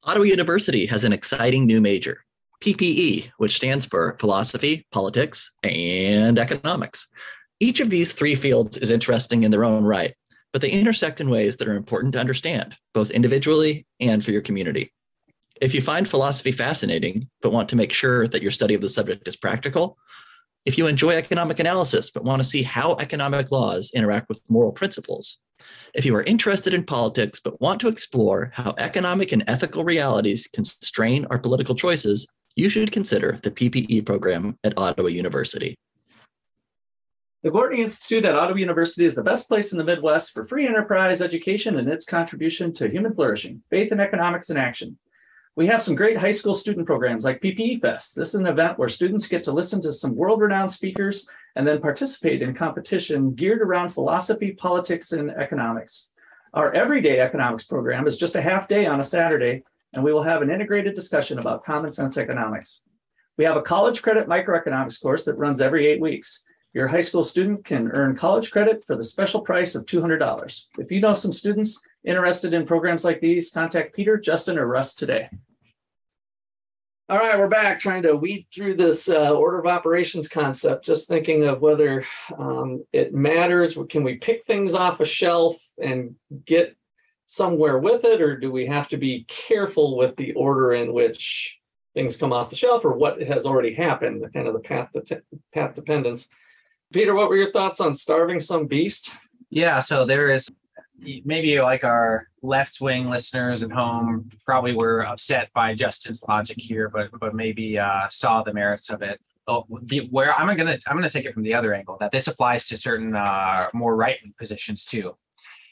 Ottawa 0.04 0.26
University 0.26 0.88
has 0.88 1.04
an 1.04 1.14
exciting 1.14 1.68
new 1.68 1.80
major, 1.80 2.26
PPE, 2.62 3.30
which 3.38 3.56
stands 3.56 3.86
for 3.86 4.18
Philosophy, 4.20 4.88
Politics, 4.92 5.52
and 5.62 6.40
Economics. 6.40 7.08
Each 7.60 7.80
of 7.80 7.92
these 7.92 8.14
three 8.14 8.34
fields 8.34 8.78
is 8.78 8.90
interesting 8.90 9.44
in 9.44 9.52
their 9.52 9.64
own 9.64 9.84
right, 9.84 10.16
but 10.54 10.62
they 10.62 10.72
intersect 10.72 11.22
in 11.22 11.30
ways 11.30 11.58
that 11.58 11.68
are 11.68 11.76
important 11.76 12.14
to 12.14 12.20
understand, 12.20 12.76
both 12.96 13.12
individually 13.12 13.86
and 14.00 14.26
for 14.26 14.32
your 14.32 14.42
community. 14.42 14.92
If 15.62 15.76
you 15.76 15.84
find 15.84 16.10
philosophy 16.10 16.52
fascinating, 16.52 17.30
but 17.44 17.52
want 17.54 17.70
to 17.70 17.76
make 17.76 17.94
sure 17.94 18.26
that 18.26 18.42
your 18.42 18.50
study 18.50 18.74
of 18.74 18.82
the 18.82 18.90
subject 18.90 19.28
is 19.28 19.36
practical, 19.36 20.00
if 20.66 20.80
you 20.80 20.88
enjoy 20.88 21.12
economic 21.12 21.60
analysis, 21.60 22.10
but 22.10 22.24
want 22.24 22.42
to 22.42 22.50
see 22.50 22.64
how 22.64 22.96
economic 22.96 23.52
laws 23.52 23.92
interact 23.94 24.30
with 24.30 24.42
moral 24.50 24.72
principles, 24.72 25.38
if 25.94 26.06
you 26.06 26.16
are 26.16 26.24
interested 26.24 26.74
in 26.74 26.84
politics 26.84 27.40
but 27.40 27.60
want 27.62 27.82
to 27.82 27.88
explore 27.88 28.52
how 28.54 28.74
economic 28.78 29.32
and 29.32 29.44
ethical 29.48 29.84
realities 29.84 30.48
constrain 30.54 31.26
our 31.30 31.40
political 31.40 31.76
choices, 31.76 32.28
you 32.56 32.70
should 32.70 32.92
consider 32.92 33.40
the 33.44 33.52
PPE 33.52 34.06
program 34.06 34.58
at 34.64 34.78
Ottawa 34.78 35.10
University. 35.10 35.76
The 37.44 37.50
Gwartney 37.50 37.80
Institute 37.80 38.26
at 38.26 38.36
Ottawa 38.36 38.58
University 38.58 39.06
is 39.06 39.16
the 39.16 39.24
best 39.24 39.48
place 39.48 39.72
in 39.72 39.80
the 39.80 39.84
Midwest 39.84 40.32
for 40.32 40.46
free 40.46 40.68
enterprise 40.68 41.22
education 41.22 41.80
and 41.80 41.90
its 41.90 42.06
contribution 42.06 42.72
to 42.76 42.88
human 42.88 43.16
flourishing, 43.16 43.64
faith 43.70 43.92
and 43.92 44.00
economics 44.00 44.52
in 44.52 44.58
action. 44.58 44.98
We 45.58 45.68
have 45.68 45.84
some 45.84 45.96
great 45.96 46.18
high 46.18 46.32
school 46.32 46.54
student 46.54 46.88
programs 46.88 47.26
like 47.26 47.42
PPE 47.42 47.82
Fest. 47.82 48.16
This 48.16 48.30
is 48.30 48.40
an 48.40 48.48
event 48.48 48.80
where 48.80 48.88
students 48.88 49.28
get 49.28 49.44
to 49.44 49.52
listen 49.52 49.82
to 49.82 49.92
some 49.92 50.16
world 50.16 50.40
renowned 50.40 50.72
speakers 50.72 51.28
and 51.58 51.68
then 51.68 51.82
participate 51.82 52.42
in 52.42 52.54
competition 52.54 53.34
geared 53.34 53.62
around 53.62 53.90
philosophy, 53.90 54.54
politics, 54.54 55.12
and 55.12 55.30
economics. 55.30 56.08
Our 56.54 56.74
everyday 56.74 57.20
economics 57.20 57.66
program 57.66 58.08
is 58.08 58.18
just 58.18 58.36
a 58.36 58.42
half 58.42 58.70
day 58.70 58.86
on 58.86 59.02
a 59.02 59.04
Saturday, 59.04 59.64
and 59.92 60.02
we 60.06 60.14
will 60.14 60.24
have 60.24 60.42
an 60.42 60.50
integrated 60.50 60.94
discussion 60.94 61.38
about 61.38 61.66
common 61.66 61.92
sense 61.92 62.18
economics. 62.18 62.84
We 63.38 63.44
have 63.44 63.58
a 63.58 63.62
college 63.62 64.02
credit 64.02 64.28
microeconomics 64.28 65.02
course 65.02 65.26
that 65.26 65.38
runs 65.38 65.62
every 65.62 65.86
eight 65.86 66.00
weeks. 66.00 66.44
Your 66.74 66.88
high 66.88 67.02
school 67.02 67.24
student 67.24 67.66
can 67.66 67.90
earn 67.92 68.16
college 68.16 68.52
credit 68.52 68.86
for 68.88 68.96
the 68.96 69.04
special 69.04 69.42
price 69.42 69.76
of 69.76 69.86
$200. 69.86 70.66
If 70.78 70.92
you 70.94 71.02
know 71.02 71.14
some 71.14 71.34
students 71.34 71.82
interested 72.04 72.54
in 72.54 72.66
programs 72.66 73.06
like 73.06 73.22
these, 73.22 73.50
contact 73.50 73.96
Peter, 73.96 74.18
Justin, 74.18 74.58
or 74.58 74.66
Russ 74.66 74.96
today. 74.96 75.30
All 77.10 77.18
right, 77.18 77.38
we're 77.38 77.50
back 77.50 77.82
trying 77.82 78.04
to 78.04 78.16
weed 78.16 78.48
through 78.54 78.78
this 78.78 79.10
uh, 79.10 79.32
order 79.32 79.60
of 79.60 79.66
operations 79.66 80.30
concept, 80.30 80.86
just 80.86 81.10
thinking 81.10 81.44
of 81.44 81.60
whether 81.60 82.06
um, 82.38 82.86
it 82.94 83.14
matters. 83.14 83.78
Can 83.90 84.04
we 84.04 84.16
pick 84.16 84.46
things 84.46 84.74
off 84.74 85.02
a 85.02 85.06
shelf 85.06 85.62
and 85.78 86.16
get 86.46 86.76
somewhere 87.26 87.78
with 87.80 88.06
it, 88.06 88.22
or 88.22 88.38
do 88.38 88.50
we 88.50 88.66
have 88.68 88.88
to 88.90 88.98
be 88.98 89.26
careful 89.28 89.98
with 89.98 90.16
the 90.16 90.32
order 90.34 90.72
in 90.74 90.94
which 90.94 91.58
things 91.94 92.16
come 92.16 92.32
off 92.32 92.50
the 92.50 92.56
shelf 92.56 92.86
or 92.86 92.94
what 92.94 93.22
has 93.22 93.46
already 93.46 93.74
happened, 93.74 94.26
kind 94.34 94.48
of 94.48 94.54
the 94.54 94.60
path, 94.60 94.88
the 94.94 95.22
path 95.54 95.76
dependence? 95.76 96.30
Peter, 96.94 97.14
what 97.14 97.30
were 97.30 97.38
your 97.38 97.52
thoughts 97.52 97.82
on 97.82 97.94
starving 97.94 98.40
some 98.40 98.68
beast? 98.68 99.12
Yeah, 99.50 99.80
so 99.80 100.06
there 100.06 100.30
is 100.30 100.50
maybe 101.26 101.60
like 101.62 101.84
our 101.84 102.28
left 102.42 102.82
wing 102.82 103.10
listeners 103.10 103.64
at 103.64 103.72
home 103.72 104.30
probably 104.46 104.74
were 104.74 105.06
upset 105.06 105.50
by 105.54 105.74
Justin's 105.74 106.24
logic 106.28 106.58
here, 106.60 106.90
but 106.90 107.10
but 107.20 107.34
maybe 107.34 107.78
uh, 107.78 108.08
saw 108.10 108.44
the 108.44 108.54
merits 108.54 108.90
of 108.90 109.02
it. 109.02 109.20
Oh, 109.48 109.66
the, 109.84 110.08
where 110.12 110.34
I'm 110.34 110.56
gonna 110.56 110.78
I'm 110.88 110.96
gonna 110.96 111.10
take 111.10 111.26
it 111.26 111.34
from 111.34 111.44
the 111.44 111.54
other 111.54 111.74
angle 111.74 111.98
that 112.00 112.12
this 112.12 112.28
applies 112.28 112.68
to 112.68 112.78
certain 112.78 113.16
uh, 113.16 113.68
more 113.74 113.96
right 113.96 114.18
wing 114.24 114.34
positions 114.38 114.86
too. 114.86 115.18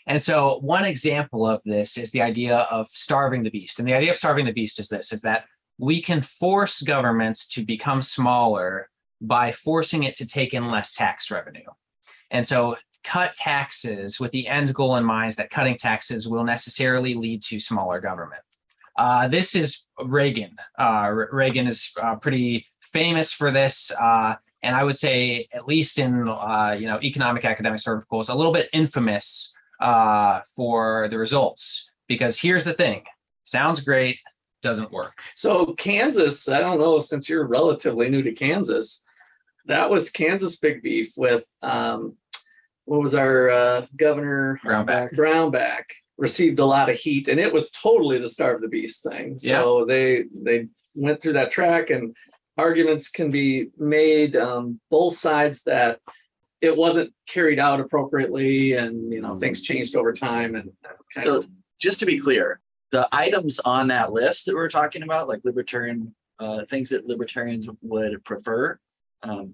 And 0.07 0.23
so 0.23 0.57
one 0.59 0.85
example 0.85 1.45
of 1.45 1.61
this 1.65 1.97
is 1.97 2.11
the 2.11 2.21
idea 2.21 2.57
of 2.71 2.87
starving 2.87 3.43
the 3.43 3.51
beast. 3.51 3.79
And 3.79 3.87
the 3.87 3.93
idea 3.93 4.09
of 4.09 4.17
starving 4.17 4.45
the 4.45 4.53
beast 4.53 4.79
is 4.79 4.89
this: 4.89 5.13
is 5.13 5.21
that 5.21 5.45
we 5.77 6.01
can 6.01 6.21
force 6.21 6.81
governments 6.81 7.47
to 7.49 7.63
become 7.63 8.01
smaller 8.01 8.89
by 9.21 9.51
forcing 9.51 10.03
it 10.03 10.15
to 10.15 10.25
take 10.25 10.53
in 10.53 10.71
less 10.71 10.93
tax 10.93 11.29
revenue. 11.29 11.69
And 12.31 12.47
so 12.47 12.77
cut 13.03 13.35
taxes 13.35 14.19
with 14.19 14.31
the 14.31 14.47
end 14.47 14.73
goal 14.73 14.95
in 14.97 15.03
mind 15.03 15.33
that 15.33 15.49
cutting 15.49 15.77
taxes 15.77 16.27
will 16.27 16.43
necessarily 16.43 17.13
lead 17.13 17.41
to 17.43 17.59
smaller 17.59 17.99
government. 17.99 18.41
Uh, 18.97 19.27
this 19.27 19.55
is 19.55 19.87
Reagan. 20.03 20.57
Uh, 20.77 21.09
Re- 21.13 21.27
Reagan 21.31 21.67
is 21.67 21.93
uh, 22.01 22.15
pretty 22.17 22.67
famous 22.81 23.31
for 23.31 23.49
this, 23.49 23.91
uh, 23.99 24.35
and 24.61 24.75
I 24.75 24.83
would 24.83 24.97
say, 24.97 25.47
at 25.53 25.67
least 25.67 25.99
in 25.99 26.27
uh, 26.27 26.75
you 26.77 26.85
know 26.85 26.99
economic 27.01 27.45
academic 27.45 27.79
circles, 27.79 28.27
a 28.27 28.35
little 28.35 28.51
bit 28.51 28.67
infamous 28.73 29.55
uh, 29.79 30.41
for 30.55 31.07
the 31.09 31.17
results. 31.17 31.91
Because 32.07 32.41
here's 32.41 32.65
the 32.65 32.73
thing: 32.73 33.03
sounds 33.45 33.81
great, 33.81 34.19
doesn't 34.61 34.91
work. 34.91 35.21
So 35.33 35.73
Kansas, 35.75 36.49
I 36.49 36.59
don't 36.59 36.79
know, 36.79 36.99
since 36.99 37.29
you're 37.29 37.47
relatively 37.47 38.09
new 38.09 38.21
to 38.23 38.33
Kansas, 38.33 39.03
that 39.65 39.89
was 39.89 40.09
Kansas 40.09 40.57
big 40.57 40.81
beef 40.81 41.13
with 41.15 41.45
um, 41.61 42.17
what 42.89 43.01
was 43.01 43.13
our 43.13 43.51
uh, 43.51 43.85
governor 43.95 44.59
Brownback. 44.65 45.13
Brownback 45.13 45.83
received 46.17 46.57
a 46.57 46.65
lot 46.65 46.89
of 46.89 46.97
heat, 46.97 47.27
and 47.27 47.39
it 47.39 47.53
was 47.53 47.69
totally 47.69 48.17
the 48.17 48.27
starve 48.27 48.61
the 48.61 48.67
beast 48.67 49.03
thing. 49.03 49.37
So 49.37 49.85
they 49.85 50.23
they 50.33 50.69
went 50.95 51.21
through 51.21 51.33
that 51.33 51.51
track, 51.51 51.91
and 51.91 52.15
arguments 52.57 53.11
can 53.11 53.29
be 53.29 53.69
made 53.77 54.35
um, 54.35 54.79
both 54.89 55.15
sides 55.15 55.61
that 55.63 55.99
it 56.61 56.75
wasn't 56.75 57.13
carried 57.27 57.59
out 57.59 57.79
appropriately, 57.79 58.73
and 58.73 59.13
you 59.13 59.21
know 59.21 59.37
things 59.37 59.61
changed 59.61 59.95
over 59.95 60.11
time, 60.11 60.55
and 60.55 60.71
So 61.21 61.37
of 61.37 61.47
just 61.79 61.99
to 61.99 62.07
be 62.07 62.19
clear, 62.19 62.59
the 62.91 63.07
items 63.11 63.59
on 63.59 63.89
that 63.89 64.11
list 64.11 64.47
that 64.47 64.55
we're 64.55 64.67
talking 64.67 65.03
about, 65.03 65.27
like 65.27 65.41
libertarian 65.43 66.15
uh, 66.39 66.65
things 66.65 66.89
that 66.89 67.05
libertarians 67.05 67.67
would 67.83 68.25
prefer, 68.25 68.79
um, 69.21 69.53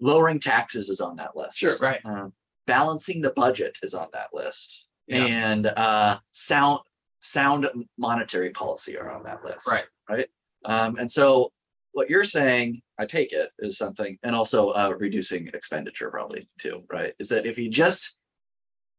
lowering 0.00 0.40
taxes 0.40 0.88
is 0.88 1.00
on 1.00 1.14
that 1.16 1.36
list. 1.36 1.58
Sure. 1.58 1.76
Right. 1.78 2.00
Um, 2.04 2.32
balancing 2.66 3.20
the 3.22 3.30
budget 3.30 3.78
is 3.82 3.94
on 3.94 4.08
that 4.12 4.28
list, 4.32 4.86
Yeah. 5.06 5.24
and 5.24 5.66
uh, 5.66 6.18
sound 6.32 6.80
sound 7.20 7.66
monetary 7.98 8.50
policy 8.50 8.96
are 8.98 9.10
on 9.10 9.24
that 9.24 9.44
list. 9.44 9.66
Right. 9.66 9.84
Right. 10.08 10.28
Um, 10.64 10.96
and 10.96 11.10
so 11.10 11.52
what 11.92 12.10
you're 12.10 12.24
saying 12.24 12.82
I 12.98 13.06
take 13.06 13.32
it 13.32 13.50
is 13.58 13.78
something, 13.78 14.18
and 14.22 14.34
also 14.34 14.70
uh, 14.70 14.94
reducing 14.98 15.48
expenditure 15.48 16.10
probably 16.10 16.48
too, 16.58 16.84
right? 16.90 17.14
Is 17.18 17.28
that 17.30 17.46
if 17.46 17.58
you 17.58 17.68
just 17.70 18.18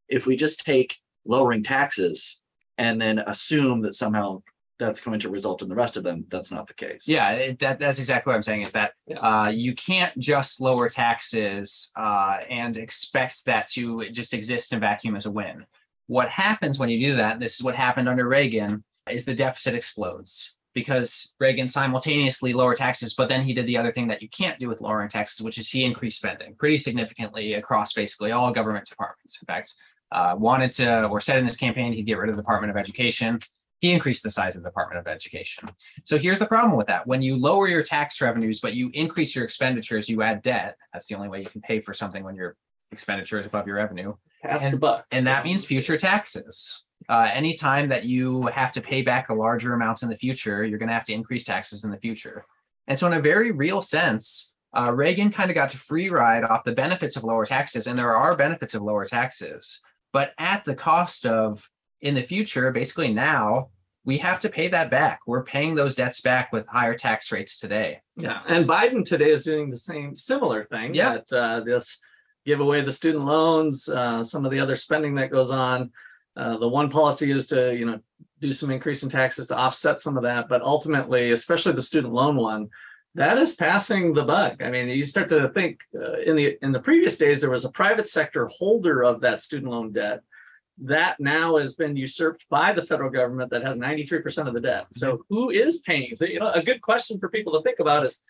if 0.09 0.25
we 0.25 0.35
just 0.35 0.65
take 0.65 0.97
lowering 1.25 1.63
taxes 1.63 2.41
and 2.77 2.99
then 3.01 3.19
assume 3.19 3.81
that 3.81 3.95
somehow 3.95 4.41
that's 4.79 4.99
going 5.01 5.19
to 5.19 5.29
result 5.29 5.61
in 5.61 5.69
the 5.69 5.75
rest 5.75 5.97
of 5.97 6.03
them, 6.03 6.25
that's 6.29 6.51
not 6.51 6.67
the 6.67 6.73
case. 6.73 7.07
Yeah, 7.07 7.31
it- 7.31 7.59
that 7.59 7.79
that's 7.79 7.99
exactly 7.99 8.31
what 8.31 8.35
I'm 8.35 8.43
saying 8.43 8.61
is 8.63 8.71
that 8.73 8.93
uh, 9.19 9.51
you 9.53 9.73
can't 9.75 10.17
just 10.19 10.61
lower 10.61 10.89
taxes 10.89 11.91
uh, 11.97 12.37
and 12.49 12.77
expect 12.77 13.45
that 13.45 13.67
to 13.71 14.09
just 14.09 14.33
exist 14.33 14.71
in 14.71 14.77
a 14.77 14.79
vacuum 14.81 15.15
as 15.15 15.25
a 15.25 15.31
win. 15.31 15.65
What 16.07 16.29
happens 16.29 16.79
when 16.79 16.89
you 16.89 17.05
do 17.05 17.15
that, 17.17 17.39
this 17.39 17.55
is 17.55 17.63
what 17.63 17.75
happened 17.75 18.07
under 18.07 18.27
Reagan, 18.27 18.83
is 19.09 19.25
the 19.25 19.33
deficit 19.35 19.73
explodes 19.73 20.57
because 20.73 21.35
Reagan 21.39 21.67
simultaneously 21.67 22.53
lowered 22.53 22.77
taxes, 22.77 23.15
but 23.15 23.29
then 23.29 23.41
he 23.43 23.53
did 23.53 23.65
the 23.65 23.77
other 23.77 23.91
thing 23.91 24.07
that 24.07 24.21
you 24.21 24.29
can't 24.29 24.59
do 24.59 24.67
with 24.67 24.79
lowering 24.79 25.09
taxes, 25.09 25.41
which 25.43 25.57
is 25.57 25.69
he 25.71 25.83
increased 25.83 26.19
spending 26.19 26.53
pretty 26.55 26.77
significantly 26.77 27.55
across 27.55 27.93
basically 27.93 28.31
all 28.31 28.51
government 28.51 28.87
departments. 28.87 29.39
In 29.41 29.47
fact, 29.47 29.73
uh, 30.11 30.35
wanted 30.37 30.71
to 30.73 31.05
or 31.07 31.19
said 31.19 31.39
in 31.39 31.45
this 31.45 31.57
campaign 31.57 31.93
he'd 31.93 32.03
get 32.03 32.17
rid 32.17 32.29
of 32.29 32.35
the 32.35 32.41
Department 32.41 32.69
of 32.71 32.77
Education. 32.77 33.39
He 33.79 33.91
increased 33.91 34.23
the 34.23 34.31
size 34.31 34.55
of 34.55 34.63
the 34.63 34.69
Department 34.69 34.99
of 34.99 35.07
Education. 35.07 35.69
So 36.03 36.17
here's 36.17 36.39
the 36.39 36.47
problem 36.47 36.75
with 36.77 36.87
that. 36.87 37.05
When 37.05 37.21
you 37.21 37.37
lower 37.37 37.67
your 37.67 37.83
tax 37.83 38.19
revenues, 38.21 38.59
but 38.59 38.73
you 38.73 38.89
increase 38.93 39.35
your 39.35 39.45
expenditures, 39.45 40.09
you 40.09 40.23
add 40.23 40.41
debt. 40.41 40.77
That's 40.93 41.07
the 41.07 41.15
only 41.15 41.29
way 41.29 41.39
you 41.39 41.45
can 41.49 41.61
pay 41.61 41.79
for 41.79 41.93
something 41.93 42.23
when 42.23 42.35
your 42.35 42.55
expenditure 42.91 43.39
is 43.39 43.45
above 43.45 43.67
your 43.67 43.75
revenue. 43.75 44.15
Pass 44.41 44.61
the 44.61 44.67
And- 44.69 44.79
buck. 44.79 45.05
And 45.11 45.27
that 45.27 45.43
means 45.43 45.65
future 45.65 45.97
taxes. 45.97 46.87
Uh, 47.09 47.29
anytime 47.31 47.89
that 47.89 48.05
you 48.05 48.47
have 48.47 48.71
to 48.71 48.81
pay 48.81 49.01
back 49.01 49.29
a 49.29 49.33
larger 49.33 49.73
amount 49.73 50.01
in 50.03 50.09
the 50.09 50.15
future, 50.15 50.65
you're 50.65 50.79
going 50.79 50.89
to 50.89 50.95
have 50.95 51.05
to 51.05 51.13
increase 51.13 51.45
taxes 51.45 51.83
in 51.83 51.91
the 51.91 51.97
future. 51.97 52.45
And 52.87 52.97
so, 52.97 53.05
in 53.07 53.13
a 53.13 53.21
very 53.21 53.51
real 53.51 53.81
sense, 53.81 54.55
uh, 54.75 54.91
Reagan 54.93 55.31
kind 55.31 55.49
of 55.51 55.55
got 55.55 55.69
to 55.69 55.77
free 55.77 56.09
ride 56.09 56.43
off 56.43 56.63
the 56.63 56.71
benefits 56.73 57.15
of 57.15 57.23
lower 57.23 57.45
taxes. 57.45 57.85
And 57.87 57.97
there 57.97 58.15
are 58.15 58.35
benefits 58.35 58.73
of 58.73 58.81
lower 58.81 59.05
taxes, 59.05 59.81
but 60.11 60.33
at 60.37 60.65
the 60.65 60.75
cost 60.75 61.25
of 61.25 61.69
in 62.01 62.15
the 62.15 62.21
future, 62.21 62.71
basically 62.71 63.13
now, 63.13 63.69
we 64.05 64.17
have 64.19 64.39
to 64.39 64.49
pay 64.49 64.69
that 64.69 64.89
back. 64.89 65.19
We're 65.27 65.43
paying 65.43 65.75
those 65.75 65.95
debts 65.95 66.21
back 66.21 66.53
with 66.53 66.65
higher 66.67 66.93
tax 66.93 67.31
rates 67.31 67.59
today. 67.59 67.99
Yeah, 68.15 68.39
and 68.47 68.65
Biden 68.67 69.03
today 69.03 69.31
is 69.31 69.43
doing 69.43 69.69
the 69.69 69.77
same 69.77 70.15
similar 70.15 70.63
thing. 70.65 70.93
Yeah. 70.93 71.17
That 71.29 71.37
uh, 71.37 71.59
this 71.61 71.99
give 72.45 72.61
away 72.61 72.81
the 72.81 72.91
student 72.91 73.25
loans, 73.25 73.89
uh, 73.89 74.23
some 74.23 74.45
of 74.45 74.51
the 74.51 74.61
other 74.61 74.75
spending 74.75 75.15
that 75.15 75.29
goes 75.29 75.51
on. 75.51 75.91
Uh, 76.37 76.57
the 76.57 76.67
one 76.67 76.89
policy 76.89 77.31
is 77.31 77.47
to 77.47 77.75
you 77.75 77.85
know 77.85 77.99
do 78.39 78.53
some 78.53 78.71
increase 78.71 79.03
in 79.03 79.09
taxes 79.09 79.47
to 79.47 79.57
offset 79.57 79.99
some 79.99 80.15
of 80.15 80.23
that, 80.23 80.47
but 80.47 80.61
ultimately, 80.61 81.31
especially 81.31 81.73
the 81.73 81.81
student 81.81 82.13
loan 82.13 82.37
one, 82.37 82.69
that 83.15 83.37
is 83.37 83.55
passing 83.55 84.13
the 84.13 84.23
buck. 84.23 84.61
I 84.63 84.69
mean, 84.69 84.87
you 84.87 85.05
start 85.05 85.27
to 85.29 85.49
think 85.49 85.81
uh, 85.93 86.19
in 86.19 86.37
the 86.37 86.57
in 86.61 86.71
the 86.71 86.79
previous 86.79 87.17
days 87.17 87.41
there 87.41 87.51
was 87.51 87.65
a 87.65 87.71
private 87.71 88.07
sector 88.07 88.47
holder 88.47 89.03
of 89.03 89.19
that 89.21 89.41
student 89.41 89.71
loan 89.71 89.91
debt. 89.91 90.21
That 90.79 91.19
now 91.19 91.57
has 91.57 91.75
been 91.75 91.95
usurped 91.95 92.45
by 92.49 92.71
the 92.71 92.85
federal 92.85 93.09
government 93.09 93.49
that 93.49 93.63
has 93.63 93.75
93% 93.75 94.47
of 94.47 94.53
the 94.53 94.61
debt. 94.61 94.85
So 94.93 95.13
mm-hmm. 95.13 95.35
who 95.35 95.49
is 95.49 95.79
paying? 95.79 96.15
So, 96.15 96.25
you 96.25 96.39
know, 96.39 96.51
a 96.51 96.61
good 96.61 96.81
question 96.81 97.19
for 97.19 97.29
people 97.29 97.53
to 97.53 97.63
think 97.63 97.79
about 97.79 98.05
is 98.05 98.21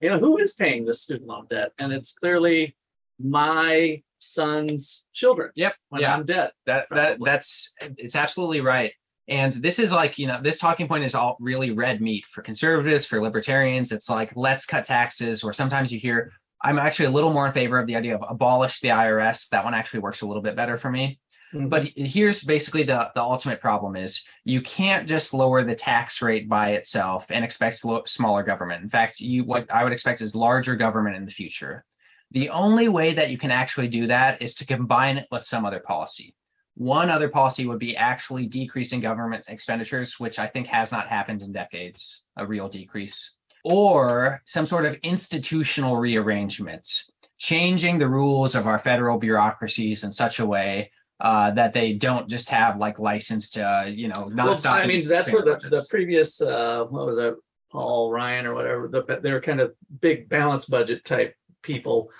you 0.00 0.10
know, 0.10 0.18
who 0.18 0.36
is 0.36 0.54
paying 0.54 0.84
this 0.84 1.00
student 1.00 1.28
loan 1.28 1.46
debt? 1.48 1.72
And 1.78 1.90
it's 1.90 2.12
clearly 2.12 2.76
my 3.18 4.02
son's 4.18 5.06
children. 5.14 5.50
Yep. 5.54 5.74
When 5.88 6.02
Yeah. 6.02 6.14
I'm 6.14 6.26
dead. 6.26 6.50
That 6.66 6.88
that 6.90 7.18
that's 7.24 7.74
it's 7.96 8.14
absolutely 8.14 8.60
right. 8.60 8.92
And 9.28 9.50
this 9.52 9.78
is 9.78 9.92
like, 9.92 10.18
you 10.18 10.26
know, 10.26 10.40
this 10.42 10.58
talking 10.58 10.88
point 10.88 11.04
is 11.04 11.14
all 11.14 11.38
really 11.40 11.70
red 11.70 12.02
meat 12.02 12.26
for 12.26 12.42
conservatives, 12.42 13.06
for 13.06 13.22
libertarians. 13.22 13.92
It's 13.92 14.10
like, 14.10 14.32
let's 14.36 14.66
cut 14.66 14.84
taxes. 14.84 15.42
Or 15.42 15.54
sometimes 15.54 15.90
you 15.90 15.98
hear, 15.98 16.32
I'm 16.60 16.78
actually 16.78 17.06
a 17.06 17.10
little 17.10 17.32
more 17.32 17.46
in 17.46 17.52
favor 17.52 17.78
of 17.78 17.86
the 17.86 17.96
idea 17.96 18.16
of 18.16 18.24
abolish 18.28 18.80
the 18.80 18.88
IRS. 18.88 19.48
That 19.48 19.64
one 19.64 19.72
actually 19.72 20.00
works 20.00 20.20
a 20.20 20.26
little 20.26 20.42
bit 20.42 20.56
better 20.56 20.76
for 20.76 20.90
me. 20.90 21.18
Mhm. 21.54 21.70
But 21.70 21.90
here's 21.96 22.42
basically 22.42 22.82
the, 22.82 23.10
the 23.14 23.22
ultimate 23.22 23.60
problem 23.60 23.96
is 23.96 24.26
you 24.44 24.60
can't 24.60 25.08
just 25.08 25.32
lower 25.32 25.62
the 25.62 25.74
tax 25.74 26.20
rate 26.20 26.48
by 26.48 26.70
itself 26.72 27.30
and 27.30 27.44
expect 27.44 27.84
lo- 27.84 28.02
smaller 28.06 28.42
government. 28.42 28.82
In 28.82 28.88
fact, 28.88 29.20
you 29.20 29.44
what 29.44 29.70
I 29.70 29.84
would 29.84 29.92
expect 29.92 30.20
is 30.20 30.34
larger 30.34 30.74
government 30.76 31.16
in 31.16 31.24
the 31.24 31.30
future. 31.30 31.84
The 32.32 32.50
only 32.50 32.88
way 32.88 33.14
that 33.14 33.30
you 33.30 33.38
can 33.38 33.52
actually 33.52 33.88
do 33.88 34.08
that 34.08 34.42
is 34.42 34.56
to 34.56 34.66
combine 34.66 35.18
it 35.18 35.28
with 35.30 35.44
some 35.44 35.64
other 35.64 35.80
policy. 35.80 36.34
One 36.76 37.08
other 37.08 37.28
policy 37.28 37.66
would 37.66 37.78
be 37.78 37.96
actually 37.96 38.46
decreasing 38.46 39.00
government 39.00 39.44
expenditures, 39.46 40.18
which 40.18 40.40
I 40.40 40.48
think 40.48 40.66
has 40.66 40.90
not 40.90 41.06
happened 41.06 41.42
in 41.42 41.52
decades, 41.52 42.26
a 42.36 42.44
real 42.44 42.68
decrease, 42.68 43.36
or 43.64 44.42
some 44.44 44.66
sort 44.66 44.84
of 44.84 44.96
institutional 45.04 45.96
rearrangements, 45.98 47.12
changing 47.38 47.98
the 48.00 48.08
rules 48.08 48.56
of 48.56 48.66
our 48.66 48.80
federal 48.80 49.18
bureaucracies 49.18 50.02
in 50.02 50.10
such 50.10 50.40
a 50.40 50.46
way 50.46 50.90
uh, 51.24 51.50
that 51.52 51.72
they 51.72 51.94
don't 51.94 52.28
just 52.28 52.50
have 52.50 52.76
like 52.76 52.98
license 52.98 53.50
to, 53.56 53.90
you 54.02 54.08
know, 54.08 54.28
not 54.28 54.46
Well, 54.46 54.56
stop. 54.56 54.76
I 54.76 54.86
mean, 54.86 55.08
that's 55.08 55.32
where 55.32 55.42
the, 55.42 55.56
the 55.70 55.86
previous, 55.88 56.40
uh, 56.42 56.84
what 56.84 57.06
was 57.06 57.16
it, 57.16 57.34
Paul 57.72 58.12
Ryan 58.12 58.44
or 58.46 58.54
whatever, 58.54 58.88
the, 58.88 59.20
they're 59.22 59.40
kind 59.40 59.60
of 59.60 59.74
big 60.00 60.28
balance 60.28 60.66
budget 60.66 61.02
type 61.04 61.34
people. 61.62 62.10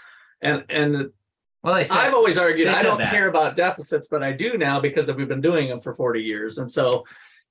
And, 0.40 0.64
and 0.70 1.10
well, 1.62 1.74
they 1.74 1.84
said, 1.84 1.98
I've 1.98 2.14
always 2.14 2.38
argued, 2.38 2.68
I 2.68 2.82
don't 2.82 2.98
that. 2.98 3.12
care 3.12 3.28
about 3.28 3.56
deficits, 3.56 4.08
but 4.08 4.22
I 4.22 4.32
do 4.32 4.56
now 4.56 4.80
because 4.80 5.06
we've 5.12 5.28
been 5.28 5.40
doing 5.40 5.68
them 5.68 5.80
for 5.80 5.94
forty 5.94 6.22
years. 6.22 6.58
And 6.58 6.70
so 6.70 7.04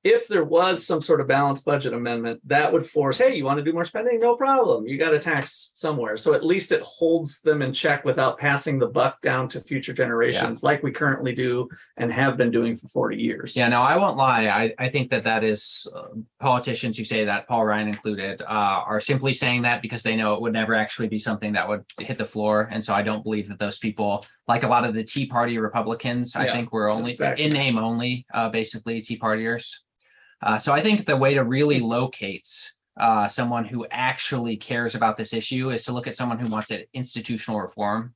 if 0.03 0.27
there 0.27 0.43
was 0.43 0.85
some 0.85 1.01
sort 1.01 1.21
of 1.21 1.27
balanced 1.27 1.63
budget 1.63 1.93
amendment, 1.93 2.41
that 2.45 2.71
would 2.71 2.85
force, 2.85 3.17
hey, 3.19 3.35
you 3.35 3.45
want 3.45 3.57
to 3.57 3.63
do 3.63 3.71
more 3.71 3.85
spending? 3.85 4.19
No 4.19 4.35
problem. 4.35 4.85
You 4.85 4.97
got 4.97 5.11
to 5.11 5.19
tax 5.19 5.71
somewhere. 5.75 6.17
So 6.17 6.33
at 6.33 6.45
least 6.45 6.71
it 6.71 6.81
holds 6.81 7.41
them 7.41 7.61
in 7.61 7.71
check 7.71 8.03
without 8.03 8.37
passing 8.37 8.79
the 8.79 8.87
buck 8.87 9.21
down 9.21 9.47
to 9.49 9.61
future 9.61 9.93
generations 9.93 10.61
like 10.61 10.83
we 10.83 10.91
currently 10.91 11.33
do 11.33 11.69
and 11.97 12.11
have 12.11 12.35
been 12.37 12.51
doing 12.51 12.75
for 12.75 12.87
forty 12.89 13.17
years. 13.17 13.55
Yeah, 13.55 13.69
no, 13.69 13.81
I 13.81 13.95
won't 13.97 14.17
lie. 14.17 14.47
I, 14.47 14.73
I 14.77 14.89
think 14.89 15.09
that 15.11 15.23
that 15.23 15.43
is 15.43 15.87
uh, 15.95 16.07
politicians 16.39 16.97
who 16.97 17.05
say 17.05 17.23
that, 17.25 17.47
Paul 17.47 17.65
Ryan 17.65 17.87
included, 17.87 18.41
uh, 18.41 18.83
are 18.85 18.99
simply 18.99 19.33
saying 19.33 19.61
that 19.61 19.81
because 19.81 20.03
they 20.03 20.15
know 20.15 20.33
it 20.33 20.41
would 20.41 20.53
never 20.53 20.75
actually 20.75 21.07
be 21.07 21.19
something 21.19 21.53
that 21.53 21.67
would 21.67 21.85
hit 21.99 22.17
the 22.17 22.25
floor. 22.25 22.67
And 22.71 22.83
so 22.83 22.93
I 22.93 23.03
don't 23.03 23.23
believe 23.23 23.47
that 23.47 23.59
those 23.59 23.77
people, 23.77 24.25
like 24.47 24.63
a 24.63 24.67
lot 24.67 24.83
of 24.83 24.93
the 24.93 25.03
Tea 25.03 25.27
Party 25.27 25.57
Republicans, 25.57 26.35
I 26.35 26.45
Yeah, 26.45 26.53
think 26.53 26.73
were 26.73 26.89
only 26.89 27.17
in 27.37 27.53
name 27.53 27.77
only, 27.77 28.25
uh, 28.33 28.49
basically 28.49 28.99
Tea 29.01 29.17
Partiers. 29.17 29.79
Uh, 30.43 30.59
so 30.59 30.73
I 30.73 30.81
think 30.81 31.05
the 31.05 31.15
way 31.15 31.33
to 31.35 31.43
really 31.43 31.79
locate 31.79 32.49
uh, 32.99 33.27
someone 33.27 33.63
who 33.63 33.87
actually 33.89 34.57
cares 34.57 34.93
about 34.93 35.15
this 35.15 35.33
issue 35.33 35.71
is 35.71 35.83
to 35.83 35.93
look 35.93 36.05
at 36.05 36.17
someone 36.17 36.37
who 36.37 36.51
wants 36.51 36.69
it 36.69 36.89
institutional 36.93 37.61
reform. 37.61 38.13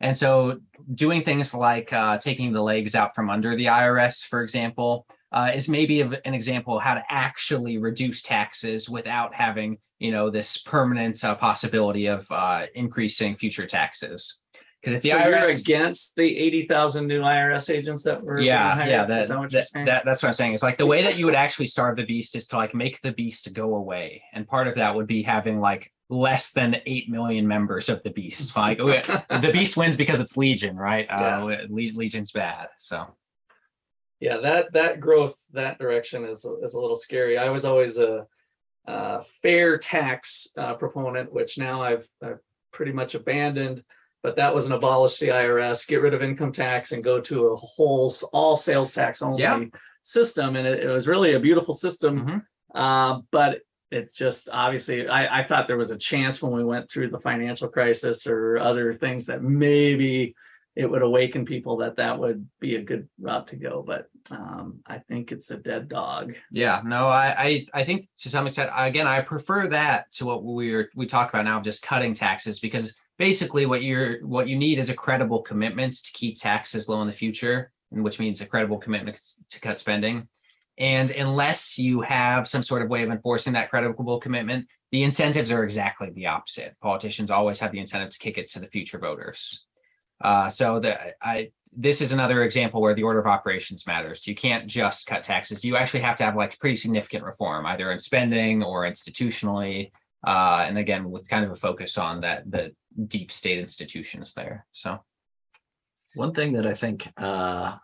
And 0.00 0.16
so 0.16 0.60
doing 0.94 1.24
things 1.24 1.54
like 1.54 1.92
uh, 1.92 2.18
taking 2.18 2.52
the 2.52 2.62
legs 2.62 2.94
out 2.94 3.14
from 3.14 3.30
under 3.30 3.56
the 3.56 3.66
IRS, 3.66 4.24
for 4.24 4.42
example, 4.42 5.06
uh, 5.32 5.50
is 5.54 5.68
maybe 5.68 6.02
an 6.02 6.34
example 6.34 6.76
of 6.76 6.84
how 6.84 6.94
to 6.94 7.04
actually 7.10 7.78
reduce 7.78 8.22
taxes 8.22 8.88
without 8.88 9.34
having, 9.34 9.78
you 9.98 10.12
know, 10.12 10.30
this 10.30 10.58
permanent 10.58 11.22
uh, 11.24 11.34
possibility 11.34 12.06
of 12.06 12.26
uh, 12.30 12.66
increasing 12.74 13.34
future 13.36 13.66
taxes. 13.66 14.42
Because 14.82 14.94
if 14.94 15.02
the 15.02 15.08
So 15.10 15.18
you're 15.28 15.48
against 15.48 16.14
the 16.16 16.36
eighty 16.38 16.66
thousand 16.66 17.06
new 17.08 17.20
IRS 17.22 17.74
agents 17.74 18.02
that 18.04 18.22
were. 18.22 18.38
yeah, 18.40 18.74
hired? 18.74 18.88
yeah, 18.88 19.02
Is 19.02 19.08
that, 19.08 19.28
that 19.28 19.40
you're 19.40 19.48
that, 19.62 19.86
that- 19.86 20.04
that's 20.04 20.22
what 20.22 20.28
I'm 20.28 20.34
saying. 20.34 20.52
It's 20.54 20.62
like 20.62 20.76
the 20.76 20.86
way 20.86 21.02
that 21.02 21.16
you 21.16 21.24
would 21.26 21.34
actually 21.34 21.66
starve 21.66 21.96
the 21.96 22.04
beast 22.04 22.36
is 22.36 22.46
to 22.48 22.56
like 22.56 22.74
make 22.74 23.00
the 23.02 23.12
beast 23.12 23.52
go 23.54 23.74
away, 23.76 24.22
and 24.32 24.46
part 24.46 24.68
of 24.68 24.76
that 24.76 24.94
would 24.94 25.06
be 25.06 25.22
having 25.22 25.60
like 25.60 25.92
less 26.08 26.52
than 26.52 26.80
eight 26.86 27.08
million 27.10 27.48
members 27.48 27.88
of 27.88 28.00
the 28.04 28.10
beast. 28.10 28.56
Like 28.56 28.78
the 28.78 29.50
beast 29.52 29.76
wins 29.76 29.96
because 29.96 30.20
it's 30.20 30.36
legion, 30.36 30.76
right? 30.76 31.06
Uh, 31.10 31.44
Le- 31.68 31.92
Legion's 31.94 32.30
bad, 32.30 32.68
so. 32.76 33.06
Yeah, 34.20 34.38
that 34.38 34.72
that 34.72 35.00
growth 35.00 35.36
that 35.52 35.78
direction 35.78 36.24
is 36.24 36.44
a- 36.44 36.62
is 36.62 36.74
a 36.74 36.80
little 36.80 36.96
scary. 36.96 37.38
I 37.38 37.50
was 37.50 37.64
always 37.64 37.98
a, 37.98 38.26
uh 38.86 39.20
fair 39.42 39.78
tax 39.78 40.46
uh, 40.56 40.74
proponent, 40.74 41.32
which 41.32 41.58
now 41.58 41.82
I've, 41.82 42.06
I've 42.22 42.38
pretty 42.72 42.92
much 42.92 43.14
abandoned. 43.16 43.82
But 44.26 44.34
that 44.34 44.52
was 44.52 44.66
an 44.66 44.72
abolish 44.72 45.18
the 45.20 45.28
IRS, 45.28 45.86
get 45.86 46.02
rid 46.02 46.12
of 46.12 46.20
income 46.20 46.50
tax, 46.50 46.90
and 46.90 47.04
go 47.04 47.20
to 47.20 47.46
a 47.46 47.56
whole 47.56 48.12
all 48.32 48.56
sales 48.56 48.92
tax 48.92 49.22
only 49.22 49.44
Yeah. 49.44 49.66
system, 50.02 50.56
and 50.56 50.66
it, 50.66 50.82
it 50.82 50.88
was 50.88 51.06
really 51.06 51.34
a 51.34 51.38
beautiful 51.38 51.74
system. 51.74 52.26
Mhm. 52.26 52.42
Uh, 52.74 53.20
but 53.30 53.60
it 53.92 54.12
just 54.12 54.48
obviously, 54.52 55.06
I, 55.06 55.42
I 55.42 55.46
thought 55.46 55.68
there 55.68 55.76
was 55.76 55.92
a 55.92 55.96
chance 55.96 56.42
when 56.42 56.50
we 56.50 56.64
went 56.64 56.90
through 56.90 57.10
the 57.10 57.20
financial 57.20 57.68
crisis 57.68 58.26
or 58.26 58.58
other 58.58 58.94
things 58.94 59.26
that 59.26 59.44
maybe 59.44 60.34
it 60.74 60.90
would 60.90 61.02
awaken 61.02 61.44
people 61.46 61.76
that 61.76 61.94
that 61.98 62.18
would 62.18 62.48
be 62.58 62.74
a 62.74 62.82
good 62.82 63.08
route 63.20 63.46
to 63.46 63.56
go. 63.56 63.84
But 63.86 64.08
um, 64.32 64.80
I 64.88 64.98
think 64.98 65.30
it's 65.30 65.52
a 65.52 65.56
dead 65.56 65.88
dog. 65.88 66.34
Yeah, 66.50 66.82
no, 66.84 67.06
I, 67.06 67.26
I, 67.38 67.66
I 67.72 67.84
think 67.84 68.08
to 68.18 68.28
some 68.28 68.48
extent, 68.48 68.70
again, 68.74 69.06
I 69.06 69.20
prefer 69.20 69.68
that 69.68 70.10
to 70.14 70.26
what 70.26 70.42
we're 70.42 70.90
we 70.96 71.06
talk 71.06 71.32
about 71.32 71.44
now, 71.44 71.60
just 71.60 71.82
cutting 71.82 72.12
taxes, 72.12 72.58
because 72.58 72.98
basically 73.18 73.66
what 73.66 73.82
you're 73.82 74.24
what 74.26 74.48
you 74.48 74.56
need 74.56 74.78
is 74.78 74.90
a 74.90 74.94
credible 74.94 75.42
commitment 75.42 75.94
to 75.94 76.12
keep 76.12 76.38
taxes 76.38 76.88
low 76.88 77.00
in 77.02 77.06
the 77.06 77.12
future, 77.12 77.72
which 77.90 78.20
means 78.20 78.40
a 78.40 78.46
credible 78.46 78.78
commitment 78.78 79.18
to 79.50 79.60
cut 79.60 79.78
spending. 79.78 80.28
And 80.78 81.10
unless 81.10 81.78
you 81.78 82.02
have 82.02 82.46
some 82.46 82.62
sort 82.62 82.82
of 82.82 82.90
way 82.90 83.02
of 83.02 83.10
enforcing 83.10 83.54
that 83.54 83.70
credible 83.70 84.20
commitment, 84.20 84.66
the 84.92 85.04
incentives 85.04 85.50
are 85.50 85.64
exactly 85.64 86.10
the 86.10 86.26
opposite. 86.26 86.76
Politicians 86.82 87.30
always 87.30 87.58
have 87.60 87.72
the 87.72 87.80
incentive 87.80 88.10
to 88.10 88.18
kick 88.18 88.36
it 88.36 88.48
to 88.50 88.60
the 88.60 88.66
future 88.66 88.98
voters. 88.98 89.66
Uh, 90.22 90.48
so 90.48 90.80
the 90.80 90.98
I 91.22 91.50
this 91.78 92.00
is 92.00 92.12
another 92.12 92.42
example 92.42 92.80
where 92.80 92.94
the 92.94 93.02
order 93.02 93.18
of 93.18 93.26
operations 93.26 93.86
matters. 93.86 94.26
You 94.26 94.34
can't 94.34 94.66
just 94.66 95.06
cut 95.06 95.22
taxes. 95.22 95.62
You 95.62 95.76
actually 95.76 96.00
have 96.00 96.16
to 96.16 96.24
have 96.24 96.34
like 96.34 96.58
pretty 96.58 96.76
significant 96.76 97.22
reform, 97.24 97.66
either 97.66 97.92
in 97.92 97.98
spending 97.98 98.62
or 98.62 98.84
institutionally. 98.84 99.90
Uh, 100.26 100.64
and 100.66 100.78
again, 100.78 101.10
with 101.10 101.28
kind 101.28 101.44
of 101.44 101.50
a 101.50 101.56
focus 101.56 101.98
on 101.98 102.22
that 102.22 102.50
the 102.50 102.72
deep 103.06 103.30
state 103.32 103.58
institutions 103.58 104.32
there. 104.34 104.66
So 104.72 105.00
One 106.14 106.32
thing 106.32 106.52
that 106.54 106.66
I 106.66 106.74
think 106.74 107.12
uh, 107.16 107.76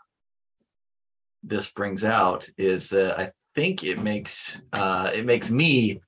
this 1.43 1.71
brings 1.71 2.05
out 2.05 2.49
is 2.57 2.89
that 2.91 3.19
I 3.19 3.33
think 3.55 3.85
it 3.85 4.03
makes 4.03 4.63
uh, 4.73 5.11
it 5.15 5.27
makes 5.27 5.51
me 5.51 6.01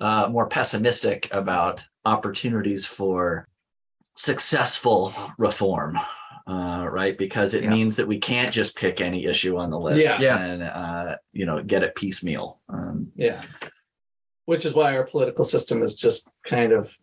uh, 0.00 0.28
more 0.30 0.48
pessimistic 0.48 1.28
about 1.32 1.84
opportunities 2.04 2.84
for 2.84 3.48
successful 4.16 5.12
reform. 5.38 5.98
Uh, 6.46 6.86
right, 6.90 7.16
because 7.16 7.54
it 7.54 7.62
Yeah. 7.64 7.70
means 7.70 7.96
that 7.96 8.06
we 8.06 8.18
can't 8.18 8.52
just 8.52 8.76
pick 8.76 9.00
any 9.00 9.24
issue 9.24 9.56
on 9.56 9.70
the 9.70 9.78
list 9.80 10.02
Yeah. 10.02 10.20
Yeah. 10.20 10.38
and 10.44 10.62
uh, 10.62 11.16
you 11.32 11.46
know 11.46 11.62
get 11.62 11.82
it 11.82 11.94
piecemeal. 11.96 12.60
Um, 12.68 13.10
Yeah. 13.16 13.42
Which 14.46 14.66
is 14.66 14.74
why 14.74 14.94
our 14.94 15.06
political 15.06 15.44
system 15.44 15.82
is 15.82 15.96
just 15.96 16.30
kind 16.44 16.72
of 16.72 16.94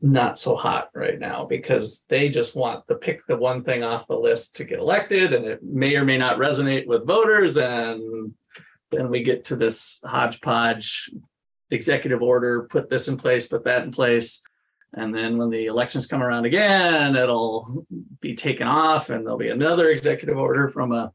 not 0.00 0.38
so 0.38 0.56
hot 0.56 0.88
right 0.94 1.18
now 1.18 1.44
because 1.44 2.04
they 2.08 2.28
just 2.28 2.56
want 2.56 2.86
to 2.88 2.96
pick 2.96 3.24
the 3.26 3.36
one 3.36 3.62
thing 3.62 3.84
off 3.84 4.08
the 4.08 4.16
list 4.16 4.56
to 4.56 4.64
get 4.64 4.80
elected 4.80 5.32
and 5.32 5.44
it 5.44 5.62
may 5.62 5.94
or 5.94 6.04
may 6.04 6.18
not 6.18 6.38
resonate 6.38 6.88
with 6.88 7.06
voters. 7.06 7.56
And 7.56 8.32
then 8.90 9.10
we 9.10 9.22
get 9.22 9.44
to 9.46 9.56
this 9.56 10.00
hodgepodge 10.04 11.10
executive 11.70 12.22
order, 12.22 12.64
put 12.64 12.90
this 12.90 13.08
in 13.08 13.16
place, 13.16 13.46
put 13.46 13.64
that 13.64 13.84
in 13.84 13.92
place. 13.92 14.42
And 14.94 15.14
then 15.14 15.36
when 15.36 15.50
the 15.50 15.66
elections 15.66 16.06
come 16.06 16.22
around 16.22 16.46
again, 16.46 17.14
it'll 17.14 17.86
be 18.20 18.34
taken 18.34 18.66
off 18.66 19.10
and 19.10 19.24
there'll 19.24 19.38
be 19.38 19.50
another 19.50 19.90
executive 19.90 20.38
order 20.38 20.68
from 20.70 20.92
a 20.92 21.12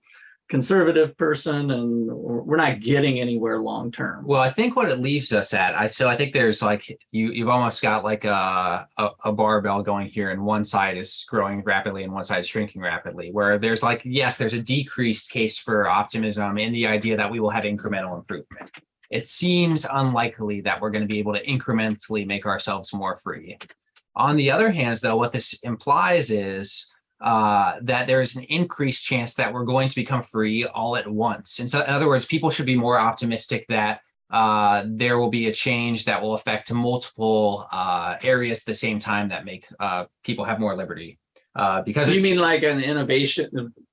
conservative 0.49 1.17
person 1.17 1.71
and 1.71 2.07
we're 2.07 2.57
not 2.57 2.81
getting 2.81 3.19
anywhere 3.19 3.59
long 3.59 3.91
term. 3.91 4.25
Well, 4.25 4.41
I 4.41 4.49
think 4.49 4.75
what 4.75 4.89
it 4.89 4.99
leaves 4.99 5.31
us 5.31 5.53
at, 5.53 5.73
I 5.75 5.87
so 5.87 6.09
I 6.09 6.15
think 6.15 6.33
there's 6.33 6.61
like 6.61 6.87
you 7.11 7.31
you've 7.31 7.49
almost 7.49 7.81
got 7.81 8.03
like 8.03 8.25
a, 8.25 8.87
a 8.97 9.09
a 9.25 9.31
barbell 9.31 9.81
going 9.81 10.07
here, 10.07 10.31
and 10.31 10.43
one 10.43 10.65
side 10.65 10.97
is 10.97 11.25
growing 11.29 11.63
rapidly 11.63 12.03
and 12.03 12.13
one 12.13 12.25
side 12.25 12.39
is 12.39 12.47
shrinking 12.47 12.81
rapidly. 12.81 13.31
Where 13.31 13.57
there's 13.57 13.81
like 13.81 14.01
yes, 14.05 14.37
there's 14.37 14.53
a 14.53 14.61
decreased 14.61 15.31
case 15.31 15.57
for 15.57 15.87
optimism 15.87 16.57
in 16.57 16.73
the 16.73 16.87
idea 16.87 17.17
that 17.17 17.31
we 17.31 17.39
will 17.39 17.49
have 17.49 17.63
incremental 17.63 18.17
improvement. 18.17 18.69
It 19.09 19.27
seems 19.27 19.85
unlikely 19.91 20.61
that 20.61 20.81
we're 20.81 20.89
going 20.89 21.03
to 21.03 21.07
be 21.07 21.19
able 21.19 21.33
to 21.33 21.45
incrementally 21.45 22.25
make 22.25 22.45
ourselves 22.45 22.93
more 22.93 23.15
free. 23.17 23.57
On 24.15 24.35
the 24.35 24.51
other 24.51 24.71
hand, 24.71 24.97
though, 25.01 25.17
what 25.17 25.33
this 25.33 25.61
implies 25.63 26.29
is 26.31 26.93
uh, 27.23 27.79
that 27.81 28.05
there 28.05 28.19
is 28.19 28.35
an 28.35 28.43
increased 28.43 29.05
chance 29.05 29.35
that 29.35 29.53
we're 29.53 29.63
going 29.63 29.87
to 29.87 29.95
become 29.95 30.21
free 30.21 30.65
all 30.65 30.97
at 30.97 31.07
once. 31.07 31.59
And 31.59 31.69
so, 31.69 31.81
in 31.81 31.89
other 31.89 32.07
words, 32.07 32.25
people 32.25 32.49
should 32.49 32.65
be 32.65 32.75
more 32.77 32.99
optimistic 32.99 33.65
that 33.69 34.01
uh, 34.29 34.83
there 34.87 35.17
will 35.17 35.29
be 35.29 35.47
a 35.47 35.53
change 35.53 36.03
that 36.05 36.21
will 36.21 36.33
affect 36.33 36.73
multiple 36.73 37.65
uh, 37.71 38.15
areas 38.23 38.59
at 38.59 38.65
the 38.65 38.75
same 38.75 38.99
time 38.99 39.29
that 39.29 39.45
make 39.45 39.65
uh, 39.79 40.05
people 40.23 40.43
have 40.43 40.59
more 40.59 40.75
liberty. 40.75 41.17
Uh, 41.55 41.81
because 41.83 42.09
you 42.09 42.21
mean 42.21 42.39
like 42.39 42.63
an 42.63 42.81
innovation, 42.81 43.47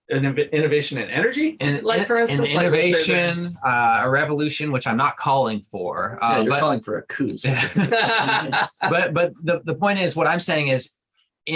an 0.09 0.38
innovation 0.38 0.99
in 0.99 1.09
energy? 1.11 1.57
and 1.61 1.83
like 1.85 2.07
for 2.07 2.16
an 2.16 2.23
instance, 2.23 2.55
like 2.55 2.73
let's 2.73 3.07
innovation, 3.07 3.57
uh, 3.64 4.01
a 4.03 4.11
revolution, 4.11 4.73
which 4.73 4.87
I'm 4.87 4.97
not 4.97 5.19
calling 5.19 5.64
for. 5.71 6.19
yeah, 6.21 6.29
Uh, 6.29 6.40
you're 6.40 6.51
but- 6.51 6.61
calling 6.61 6.81
for 6.81 6.99
a 6.99 7.03
coup. 7.03 7.37
but 8.81 9.14
but 9.14 9.33
the, 9.43 9.61
the 9.64 9.75
point 9.75 10.01
is 10.01 10.16
what 10.16 10.27
i'm 10.27 10.40
saying 10.40 10.69
is 10.69 10.97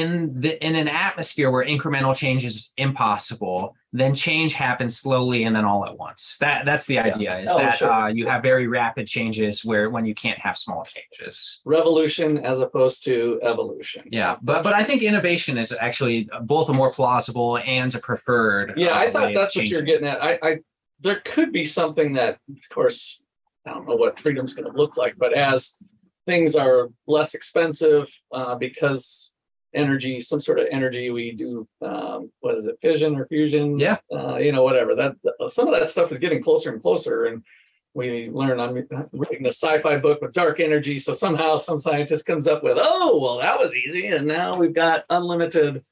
in 0.01 0.41
the 0.41 0.53
in 0.67 0.75
an 0.75 0.89
atmosphere 0.89 1.51
where 1.51 1.65
incremental 1.65 2.15
change 2.17 2.45
is 2.45 2.73
impossible 2.77 3.77
then 3.93 4.13
change 4.13 4.55
happens 4.55 4.97
slowly 4.97 5.45
and 5.45 5.55
then 5.55 5.65
all 5.65 5.87
at 5.87 5.97
once 5.97 6.37
that 6.41 6.65
that's 6.65 6.87
the 6.87 6.99
idea 6.99 7.39
is 7.39 7.51
Oh, 7.51 7.59
that 7.59 7.79
sure. 7.79 7.93
uh, 7.93 8.09
you 8.09 8.27
have 8.27 8.43
very 8.43 8.67
rapid 8.67 9.07
changes 9.07 9.65
where 9.65 9.89
when 9.91 10.05
you 10.05 10.15
can't 10.15 10.39
have 10.41 10.57
small 10.59 10.85
changes 10.85 11.63
Revolution 11.65 12.39
as 12.45 12.61
opposed 12.61 13.05
to 13.05 13.39
evolution. 13.43 14.03
yeah 14.11 14.37
but 14.43 14.63
but 14.65 14.75
i 14.75 14.83
think 14.83 15.03
innovation 15.03 15.57
is 15.59 15.71
actually 15.89 16.29
both 16.43 16.69
a 16.69 16.75
more 16.75 16.91
plausible 16.93 17.59
and 17.59 17.95
a 17.95 17.99
preferred 18.01 18.75
Yeah, 18.77 18.89
uh, 18.97 18.99
I 18.99 19.11
thought 19.13 19.33
that's 19.35 19.55
what 19.57 19.67
you're 19.69 19.83
getting 19.83 20.09
at. 20.09 20.19
I, 20.23 20.39
I, 20.43 20.59
there 21.01 21.21
could 21.25 21.53
be 21.53 21.65
something 21.65 22.15
that, 22.15 22.39
of 22.51 22.69
course, 22.77 23.21
I 23.67 23.71
don't 23.75 23.87
know 23.89 23.97
what 23.97 24.19
freedom's 24.19 24.55
going 24.55 24.71
to 24.71 24.77
look 24.77 24.97
like, 24.97 25.15
but 25.19 25.33
as 25.35 25.77
things 26.27 26.57
are 26.57 26.89
less 27.07 27.35
expensive, 27.35 28.07
uh, 28.33 28.55
because 28.55 29.34
energy, 29.75 30.21
some 30.21 30.41
sort 30.41 30.59
of 30.59 30.67
energy, 30.71 31.11
we 31.11 31.33
do, 31.33 31.67
um, 31.83 32.31
what 32.41 32.57
is 32.57 32.67
it, 32.67 32.79
fission 32.83 33.17
or 33.17 33.27
fusion? 33.27 33.79
Yeah. 33.79 33.97
Uh, 34.13 34.37
you 34.37 34.53
know, 34.53 34.63
whatever. 34.63 34.95
That 34.95 35.15
some 35.49 35.69
of 35.69 35.79
that 35.79 35.91
stuff 35.91 36.13
is 36.13 36.19
getting 36.19 36.43
closer 36.43 36.73
and 36.73 36.81
closer, 36.83 37.27
and 37.27 37.43
we 37.95 38.29
learn. 38.31 38.59
I'm 38.61 38.75
reading 39.13 39.47
a 39.47 39.53
sci-fi 39.53 39.99
book 39.99 40.21
with 40.21 40.35
dark 40.35 40.61
energy, 40.61 40.99
so 40.99 41.13
somehow 41.15 41.57
some 41.57 41.79
scientist 41.79 42.27
comes 42.27 42.47
up 42.47 42.63
with, 42.65 42.79
oh, 42.81 43.19
well, 43.21 43.39
that 43.39 43.59
was 43.59 43.75
easy, 43.75 44.09
and 44.09 44.27
now 44.27 44.57
we've 44.57 44.75
got 44.75 45.05
unlimited 45.11 45.85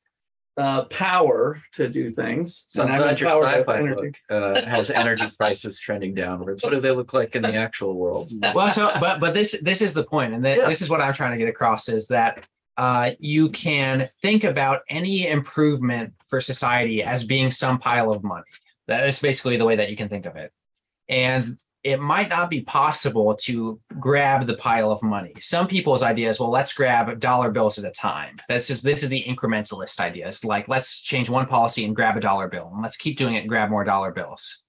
uh, 0.59 0.83
power 0.87 1.63
to 1.73 1.89
do 1.89 2.11
things. 2.11 2.67
So 2.69 2.83
I'm 2.83 2.91
And 2.91 2.99
glad 2.99 3.21
your 3.21 3.31
empowered 3.31 3.45
with 3.45 3.55
sci-fi 3.69 3.79
energy. 3.79 4.13
book 4.29 4.57
uh, 4.59 4.63
has 4.69 4.91
energy 4.91 5.25
prices 5.39 5.81
trending 5.81 6.13
downwards. 6.13 6.63
What 6.63 6.71
do 6.71 6.81
they 6.81 6.91
look 6.91 7.15
like 7.15 7.35
in 7.37 7.43
the 7.43 7.55
actual 7.55 7.95
world? 7.95 8.31
well 8.55 8.71
so 8.71 8.93
but 9.01 9.19
but 9.19 9.33
this 9.33 9.59
this 9.63 9.81
is 9.81 9.95
the 9.95 10.05
point 10.05 10.35
and 10.35 10.45
th- 10.45 10.59
Yeah. 10.59 10.69
this 10.69 10.83
is 10.83 10.91
what 10.91 11.01
i'm 11.01 11.15
trying 11.15 11.31
to 11.33 11.39
get 11.39 11.49
across 11.49 11.89
is 11.89 12.09
that 12.09 12.47
uh, 12.77 13.11
you 13.19 13.51
can 13.51 14.09
think 14.23 14.45
about 14.45 14.81
any 14.89 15.27
improvement 15.29 16.15
for 16.27 16.41
society 16.41 17.03
as 17.03 17.25
being 17.25 17.51
some 17.51 17.79
pile 17.79 18.13
of 18.13 18.25
money. 18.25 18.45
That 18.89 19.07
is 19.07 19.21
basically 19.21 19.57
the 19.57 19.65
way 19.65 19.77
that 19.77 19.91
you 19.91 19.97
can 19.97 20.09
think 20.09 20.27
of 20.27 20.37
it. 20.37 20.53
And 21.09 21.45
it 21.85 22.01
might 22.01 22.29
not 22.29 22.49
be 22.49 22.61
possible 22.61 23.35
to 23.35 23.81
grab 23.99 24.47
the 24.47 24.57
pile 24.57 24.93
of 24.93 25.03
money. 25.03 25.35
Some 25.41 25.67
people's 25.67 26.03
idea 26.03 26.29
is 26.29 26.39
well 26.39 26.51
let's 26.51 26.73
grab 26.73 27.19
dollar 27.19 27.51
bills 27.51 27.79
at 27.79 27.85
a 27.85 27.91
time. 27.91 28.37
That's 28.49 28.69
this 28.69 29.03
is 29.03 29.09
the 29.09 29.25
incrementalist 29.25 29.99
idea 29.99 30.29
it's 30.29 30.45
like 30.45 30.69
let's 30.69 31.01
change 31.03 31.29
one 31.29 31.47
policy 31.47 31.85
and 31.85 31.97
grab 31.97 32.17
a 32.17 32.21
dollar 32.21 32.49
bill 32.49 32.71
and 32.73 32.83
let's 32.83 32.97
keep 32.97 33.17
doing 33.19 33.35
it 33.35 33.41
and 33.41 33.49
grab 33.49 33.69
more 33.69 33.85
dollar 33.85 34.13
bills. 34.13 34.65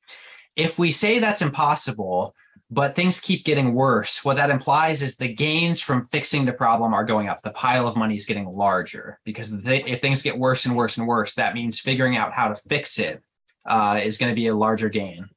If 0.56 0.80
we 0.80 0.92
say 0.92 1.20
that's 1.20 1.42
impossible 1.42 2.36
but 2.74 2.96
things 2.96 3.20
keep 3.20 3.46
getting 3.46 3.76
worse. 3.76 4.26
What 4.26 4.38
that 4.38 4.50
implies 4.50 5.04
is 5.04 5.16
the 5.16 5.32
gains 5.32 5.80
from 5.80 6.08
fixing 6.08 6.44
the 6.44 6.54
problem 6.54 6.94
are 6.94 7.06
going 7.06 7.30
up. 7.30 7.42
The 7.42 7.52
pile 7.52 7.88
of 7.88 7.96
money 7.96 8.16
is 8.16 8.26
getting 8.26 8.48
larger 8.48 9.20
because 9.24 9.62
they, 9.62 9.84
if 9.84 10.02
things 10.02 10.24
get 10.24 10.38
worse 10.38 10.66
and 10.66 10.76
worse 10.76 10.98
and 10.98 11.08
worse, 11.08 11.36
that 11.36 11.54
means 11.54 11.80
figuring 11.80 12.18
out 12.18 12.34
how 12.34 12.48
to 12.48 12.56
fix 12.56 12.98
it 12.98 13.22
uh, 13.68 14.00
is 14.04 14.18
going 14.18 14.32
to 14.32 14.36
be 14.36 14.48
a 14.48 14.56
larger 14.56 14.90
gain. 14.90 15.30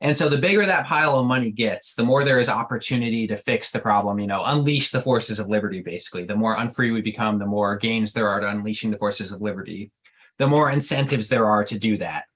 And 0.00 0.16
so 0.16 0.28
the 0.28 0.38
bigger 0.38 0.64
that 0.64 0.86
pile 0.86 1.16
of 1.18 1.26
money 1.26 1.50
gets, 1.50 1.96
the 1.96 2.04
more 2.04 2.22
there 2.22 2.38
is 2.38 2.48
opportunity 2.48 3.26
to 3.26 3.36
fix 3.36 3.72
the 3.72 3.80
problem, 3.80 4.20
you 4.20 4.28
know, 4.28 4.44
unleash 4.44 4.92
the 4.92 5.02
forces 5.02 5.40
of 5.40 5.48
liberty, 5.48 5.82
basically. 5.82 6.24
The 6.24 6.36
more 6.36 6.56
unfree 6.56 6.92
we 6.92 7.02
become, 7.02 7.40
the 7.40 7.46
more 7.46 7.76
gains 7.76 8.12
there 8.12 8.28
are 8.28 8.38
to 8.38 8.48
unleashing 8.48 8.92
the 8.92 8.98
forces 8.98 9.32
of 9.32 9.42
liberty, 9.42 9.90
the 10.38 10.46
more 10.46 10.70
incentives 10.70 11.28
there 11.28 11.46
are 11.46 11.64
to 11.64 11.76
do 11.76 11.98
that. 11.98 12.26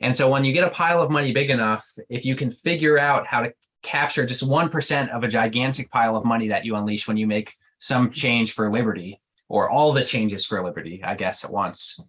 And 0.00 0.14
so 0.14 0.30
when 0.30 0.44
you 0.44 0.52
get 0.52 0.62
a 0.62 0.70
pile 0.70 1.02
of 1.02 1.10
money 1.10 1.32
big 1.32 1.50
enough, 1.50 1.84
if 2.08 2.24
you 2.24 2.36
can 2.36 2.52
figure 2.52 2.96
out 2.96 3.26
how 3.26 3.42
to 3.42 3.52
capture 3.82 4.26
just 4.26 4.46
1% 4.46 5.10
of 5.10 5.24
a 5.24 5.28
gigantic 5.28 5.90
pile 5.90 6.16
of 6.16 6.24
money 6.24 6.48
that 6.48 6.64
you 6.64 6.76
unleash 6.76 7.06
when 7.06 7.16
you 7.16 7.26
make 7.26 7.56
some 7.78 8.10
change 8.10 8.52
for 8.52 8.70
liberty 8.70 9.20
or 9.48 9.70
all 9.70 9.92
the 9.92 10.04
changes 10.04 10.44
for 10.44 10.62
liberty, 10.62 11.02
I 11.02 11.14
guess, 11.14 11.44
at 11.44 11.52
once. 11.52 12.00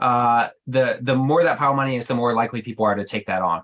Uh, 0.00 0.48
the 0.66 0.98
the 1.02 1.16
more 1.16 1.42
that 1.42 1.58
pile 1.58 1.70
of 1.70 1.76
money 1.76 1.96
is, 1.96 2.06
the 2.06 2.14
more 2.14 2.32
likely 2.32 2.62
people 2.62 2.84
are 2.84 2.94
to 2.94 3.04
take 3.04 3.26
that 3.26 3.42
on. 3.42 3.62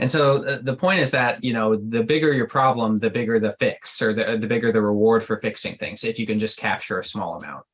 And 0.00 0.10
so 0.10 0.38
the, 0.38 0.62
the 0.62 0.76
point 0.76 1.00
is 1.00 1.10
that 1.12 1.44
you 1.44 1.52
know 1.52 1.76
the 1.76 2.02
bigger 2.02 2.32
your 2.32 2.48
problem, 2.48 2.98
the 2.98 3.10
bigger 3.10 3.38
the 3.38 3.52
fix, 3.52 4.02
or 4.02 4.12
the 4.12 4.36
the 4.36 4.46
bigger 4.46 4.72
the 4.72 4.82
reward 4.82 5.22
for 5.22 5.38
fixing 5.38 5.76
things. 5.76 6.02
If 6.04 6.18
you 6.18 6.26
can 6.26 6.38
just 6.38 6.58
capture 6.58 6.98
a 6.98 7.04
small 7.04 7.36
amount, 7.36 7.64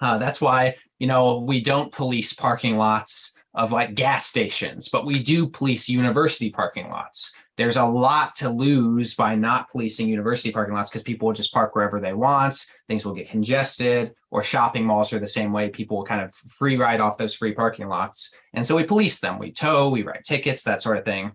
uh, 0.00 0.18
that's 0.18 0.40
why 0.40 0.76
you 0.98 1.06
know 1.06 1.38
we 1.38 1.60
don't 1.60 1.92
police 1.92 2.32
parking 2.34 2.76
lots 2.76 3.42
of 3.54 3.72
like 3.72 3.94
gas 3.94 4.26
stations, 4.26 4.88
but 4.88 5.06
we 5.06 5.22
do 5.22 5.46
police 5.46 5.88
university 5.88 6.50
parking 6.50 6.88
lots 6.88 7.34
there's 7.60 7.76
a 7.76 7.84
lot 7.84 8.34
to 8.36 8.48
lose 8.48 9.14
by 9.14 9.34
not 9.34 9.70
policing 9.70 10.08
university 10.08 10.50
parking 10.50 10.74
lots 10.74 10.88
because 10.88 11.02
people 11.02 11.26
will 11.26 11.34
just 11.34 11.52
park 11.52 11.74
wherever 11.74 12.00
they 12.00 12.14
want. 12.14 12.54
Things 12.88 13.04
will 13.04 13.12
get 13.12 13.28
congested, 13.28 14.14
or 14.30 14.42
shopping 14.42 14.82
malls 14.86 15.12
are 15.12 15.18
the 15.18 15.28
same 15.28 15.52
way. 15.52 15.68
People 15.68 15.98
will 15.98 16.06
kind 16.06 16.22
of 16.22 16.32
free 16.32 16.78
ride 16.78 17.02
off 17.02 17.18
those 17.18 17.34
free 17.34 17.52
parking 17.52 17.86
lots. 17.86 18.34
And 18.54 18.66
so 18.66 18.76
we 18.76 18.84
police 18.84 19.20
them. 19.20 19.38
We 19.38 19.52
tow, 19.52 19.90
we 19.90 20.04
write 20.04 20.24
tickets, 20.24 20.64
that 20.64 20.80
sort 20.80 20.96
of 20.96 21.04
thing, 21.04 21.32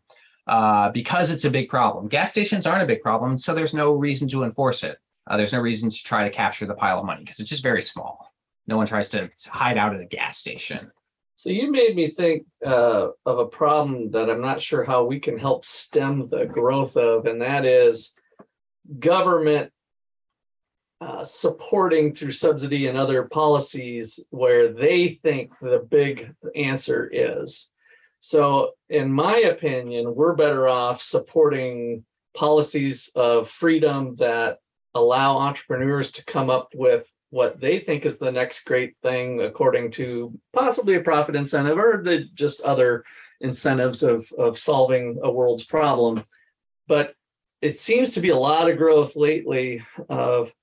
uh, 0.47 0.89
because 0.89 1.29
it's 1.29 1.45
a 1.45 1.51
big 1.51 1.69
problem. 1.69 2.07
Gas 2.07 2.31
stations 2.31 2.65
aren't 2.65 2.81
a 2.81 2.88
big 2.88 3.03
problem, 3.03 3.38
so 3.38 3.53
there's 3.53 3.75
no 3.75 3.93
reason 3.93 4.27
to 4.29 4.45
enforce 4.45 4.83
it. 4.83 4.97
Uh, 5.27 5.38
there's 5.38 5.53
no 5.53 5.61
reason 5.61 5.91
to 5.91 6.03
try 6.03 6.23
to 6.23 6.31
capture 6.31 6.65
the 6.65 6.73
pile 6.73 6.97
of 6.97 7.05
money 7.05 7.21
because 7.21 7.39
it's 7.39 7.51
just 7.51 7.61
very 7.61 7.83
small. 7.83 8.31
No 8.65 8.77
one 8.77 8.88
tries 8.88 9.09
to 9.09 9.29
hide 9.45 9.77
out 9.77 9.93
at 9.93 10.01
a 10.01 10.05
gas 10.05 10.39
station. 10.39 10.89
So 11.38 11.50
you 11.50 11.71
made 11.71 11.95
me 11.95 12.12
think 12.12 12.45
uh, 12.65 13.10
of 13.26 13.39
a 13.39 13.45
problem 13.45 14.12
that 14.12 14.30
I'm 14.30 14.41
not 14.41 14.62
sure 14.62 14.84
how 14.84 15.04
we 15.04 15.19
can 15.19 15.38
help 15.38 15.65
stem 15.65 16.30
the 16.30 16.45
growth 16.45 16.95
of, 16.95 17.26
and 17.26 17.41
that 17.41 17.65
is 17.65 18.15
government 19.00 19.71
uh, 21.02 21.26
supporting 21.26 22.15
through 22.15 22.32
subsidy 22.32 22.88
and 22.88 22.98
other 22.98 23.24
policies 23.24 24.26
where 24.30 24.71
they 24.71 25.10
think 25.10 25.52
the 25.62 25.86
big 25.89 26.34
answer 26.56 27.10
is. 27.12 27.69
So, 28.21 28.71
in 28.89 29.12
my 29.12 29.38
opinion, 29.38 30.15
we're 30.15 30.36
better 30.36 30.67
off 30.67 31.02
supporting 31.02 32.06
policies 32.36 33.12
of 33.13 33.50
freedom 33.50 34.15
that 34.15 34.60
allow 34.93 35.38
entrepreneurs 35.38 36.12
to 36.13 36.26
come 36.26 36.50
up 36.50 36.69
with 36.74 37.08
what 37.36 37.60
they 37.60 37.80
think 37.80 38.06
is 38.06 38.17
the 38.17 38.32
next 38.32 38.63
great 38.63 38.95
thing 39.04 39.41
according 39.41 39.91
to 39.91 40.34
possibly 40.54 40.95
a 40.95 41.02
profit 41.02 41.36
incentive 41.36 41.78
or 41.78 42.02
the 42.02 42.24
just 42.34 42.62
other 42.62 43.04
incentives 43.41 44.04
of 44.04 44.26
of 44.38 44.58
solving 44.58 45.19
a 45.21 45.30
world's 45.30 45.65
problem. 45.65 46.24
But 46.88 47.13
it 47.62 47.78
seems 47.78 48.12
to 48.12 48.21
be 48.21 48.30
a 48.30 48.38
lot 48.38 48.69
of 48.69 48.78
growth 48.78 49.17
lately 49.17 49.84
of 50.08 50.54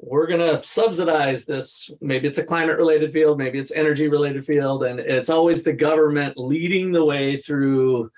we're 0.00 0.26
going 0.26 0.46
to 0.46 0.62
subsidize 0.62 1.46
this. 1.46 1.90
Maybe 2.02 2.28
it's 2.28 2.36
a 2.36 2.44
climate 2.44 2.76
related 2.76 3.10
field 3.10 3.38
maybe 3.38 3.58
it's 3.58 3.72
energy 3.72 4.08
related 4.08 4.44
field 4.44 4.84
and 4.84 5.00
it's 5.00 5.30
always 5.30 5.62
the 5.62 5.72
government 5.72 6.36
leading 6.36 6.92
the 6.92 7.06
way 7.06 7.38
through 7.38 8.10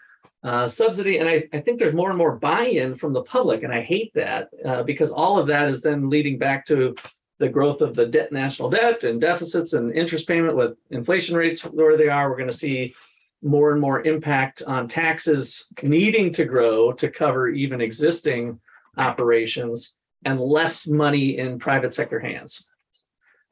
uh, 0.43 0.67
subsidy. 0.67 1.19
And 1.19 1.29
I, 1.29 1.45
I 1.53 1.61
think 1.61 1.79
there's 1.79 1.95
more 1.95 2.09
and 2.09 2.19
more 2.19 2.35
buy-in 2.35 2.97
from 2.97 3.13
the 3.13 3.23
public 3.23 3.63
and 3.63 3.73
i 3.73 3.83
hate 3.83 4.13
that 4.15 4.49
uh, 4.65 4.83
because 4.83 5.13
all 5.13 5.39
of 5.39 5.47
that 5.47 5.69
is 5.69 5.81
then 5.81 6.11
leading 6.11 6.39
back 6.39 6.67
to 6.67 6.97
the 7.41 7.49
growth 7.49 7.81
of 7.81 7.95
the 7.95 8.07
debt, 8.07 8.31
national 8.31 8.71
debt 8.71 9.03
and 9.03 9.21
deficits 9.21 9.73
and 9.73 9.93
interest 9.97 10.29
payment 10.29 10.55
with 10.55 10.77
inflation 10.91 11.37
rates 11.37 11.63
where 11.63 11.97
they 11.97 12.09
are, 12.09 12.31
we're 12.31 12.37
going 12.37 12.49
to 12.49 12.55
see 12.55 12.95
more 13.43 13.73
and 13.73 13.81
more 13.81 14.03
impact 14.03 14.63
on 14.67 14.87
taxes 14.87 15.67
needing 15.83 16.31
to 16.35 16.45
grow 16.45 16.93
to 16.93 17.11
cover 17.11 17.49
even 17.49 17.81
existing 17.81 18.61
operations 18.99 19.97
and 20.27 20.39
less 20.39 20.87
money 20.87 21.39
in 21.39 21.59
private 21.59 21.95
sector 21.95 22.21
hands. 22.21 22.69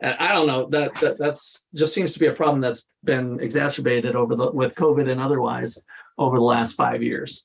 And 0.01 0.15
I 0.21 0.33
don't 0.33 0.47
know 0.47 0.69
that, 0.69 0.95
that 0.97 1.19
that's 1.19 1.67
just 1.75 1.95
seems 1.95 2.13
to 2.13 2.21
be 2.21 2.27
a 2.27 2.35
problem 2.35 2.61
that's 2.61 2.87
been 3.03 3.41
exacerbated 3.41 4.15
over 4.15 4.37
the 4.37 4.51
with 4.53 4.75
COVID 4.75 5.11
and 5.11 5.21
otherwise 5.21 5.83
over 6.19 6.37
the 6.37 6.45
last 6.45 6.75
five 6.75 7.03
years. 7.03 7.45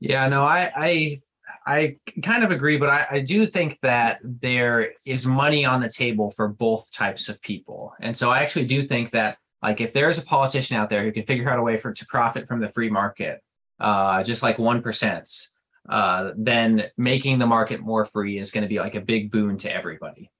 Yeah, 0.00 0.28
no, 0.28 0.42
I 0.42 0.72
I 0.76 1.20
I 1.66 1.96
kind 2.22 2.44
of 2.44 2.52
agree, 2.52 2.76
but 2.76 2.88
I, 2.88 3.06
I, 3.10 3.20
do 3.20 3.44
think 3.44 3.78
that 3.82 4.20
there 4.22 4.92
is 5.04 5.26
money 5.26 5.64
on 5.64 5.80
the 5.80 5.88
table 5.88 6.30
for 6.30 6.46
both 6.46 6.88
types 6.92 7.28
of 7.28 7.42
people. 7.42 7.92
And 8.00 8.16
so 8.16 8.30
I 8.30 8.38
actually 8.38 8.66
do 8.66 8.86
think 8.86 9.10
that 9.10 9.38
like 9.62 9.80
if 9.80 9.92
there's 9.92 10.16
a 10.16 10.22
politician 10.22 10.76
out 10.76 10.90
there 10.90 11.02
who 11.02 11.10
can 11.10 11.24
figure 11.24 11.50
out 11.50 11.58
a 11.58 11.62
way 11.62 11.76
for 11.76 11.92
to 11.92 12.06
profit 12.06 12.46
from 12.46 12.60
the 12.60 12.68
free 12.68 12.88
market, 12.88 13.42
uh, 13.80 14.22
just 14.22 14.44
like 14.44 14.60
one 14.60 14.80
percent, 14.80 15.28
uh, 15.88 16.32
then 16.36 16.84
making 16.96 17.40
the 17.40 17.46
market 17.46 17.80
more 17.80 18.04
free 18.04 18.38
is 18.38 18.52
going 18.52 18.62
to 18.62 18.68
be 18.68 18.78
like 18.78 18.94
a 18.94 19.00
big 19.00 19.32
boon 19.32 19.58
to 19.58 19.74
everybody. 19.74 20.30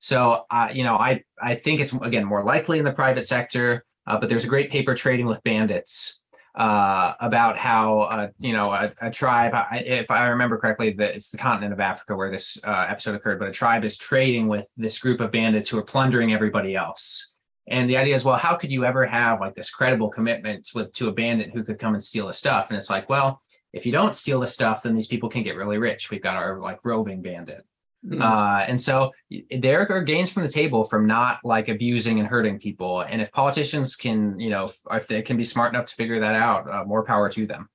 So 0.00 0.46
uh, 0.50 0.70
you 0.72 0.82
know, 0.82 0.96
I 0.96 1.22
I 1.40 1.54
think 1.54 1.80
it's 1.80 1.92
again 1.92 2.24
more 2.24 2.42
likely 2.42 2.78
in 2.78 2.84
the 2.84 2.92
private 2.92 3.28
sector, 3.28 3.84
uh, 4.08 4.18
but 4.18 4.28
there's 4.28 4.44
a 4.44 4.48
great 4.48 4.72
paper 4.72 4.96
trading 4.96 5.26
with 5.26 5.44
bandits 5.44 6.21
uh, 6.54 7.14
about 7.20 7.56
how 7.56 8.00
uh, 8.00 8.28
you 8.38 8.52
know 8.52 8.72
a, 8.72 8.92
a 9.00 9.10
tribe. 9.10 9.52
If 9.72 10.10
I 10.10 10.26
remember 10.26 10.58
correctly, 10.58 10.92
that 10.92 11.14
it's 11.14 11.30
the 11.30 11.38
continent 11.38 11.72
of 11.72 11.80
Africa 11.80 12.14
where 12.16 12.30
this 12.30 12.58
uh, 12.64 12.86
episode 12.88 13.14
occurred. 13.14 13.38
But 13.38 13.48
a 13.48 13.52
tribe 13.52 13.84
is 13.84 13.96
trading 13.96 14.48
with 14.48 14.68
this 14.76 14.98
group 14.98 15.20
of 15.20 15.32
bandits 15.32 15.68
who 15.68 15.78
are 15.78 15.84
plundering 15.84 16.32
everybody 16.32 16.74
else. 16.74 17.32
And 17.68 17.88
the 17.88 17.96
idea 17.96 18.14
is, 18.14 18.24
well, 18.24 18.36
how 18.36 18.56
could 18.56 18.72
you 18.72 18.84
ever 18.84 19.06
have 19.06 19.40
like 19.40 19.54
this 19.54 19.70
credible 19.70 20.10
commitment 20.10 20.70
with 20.74 20.92
to 20.94 21.08
a 21.08 21.12
bandit 21.12 21.52
who 21.54 21.62
could 21.62 21.78
come 21.78 21.94
and 21.94 22.02
steal 22.02 22.26
the 22.26 22.32
stuff? 22.32 22.66
And 22.68 22.76
it's 22.76 22.90
like, 22.90 23.08
well, 23.08 23.40
if 23.72 23.86
you 23.86 23.92
don't 23.92 24.16
steal 24.16 24.40
the 24.40 24.46
stuff, 24.46 24.82
then 24.82 24.94
these 24.94 25.06
people 25.06 25.28
can 25.28 25.44
get 25.44 25.56
really 25.56 25.78
rich. 25.78 26.10
We've 26.10 26.22
got 26.22 26.36
our 26.36 26.58
like 26.58 26.84
roving 26.84 27.22
bandit. 27.22 27.64
Mm-hmm. 28.04 28.20
Uh, 28.20 28.64
and 28.66 28.80
so 28.80 29.12
there 29.50 29.88
are 29.88 30.02
gains 30.02 30.32
from 30.32 30.42
the 30.42 30.48
table 30.48 30.82
from 30.84 31.06
not 31.06 31.38
like 31.44 31.68
abusing 31.68 32.18
and 32.18 32.26
hurting 32.26 32.58
people. 32.58 33.02
And 33.02 33.22
if 33.22 33.30
politicians 33.30 33.94
can, 33.94 34.40
you 34.40 34.50
know, 34.50 34.68
if 34.90 35.06
they 35.06 35.22
can 35.22 35.36
be 35.36 35.44
smart 35.44 35.72
enough 35.72 35.86
to 35.86 35.94
figure 35.94 36.18
that 36.20 36.34
out, 36.34 36.68
uh, 36.68 36.84
more 36.84 37.04
power 37.04 37.28
to 37.28 37.46
them. 37.46 37.68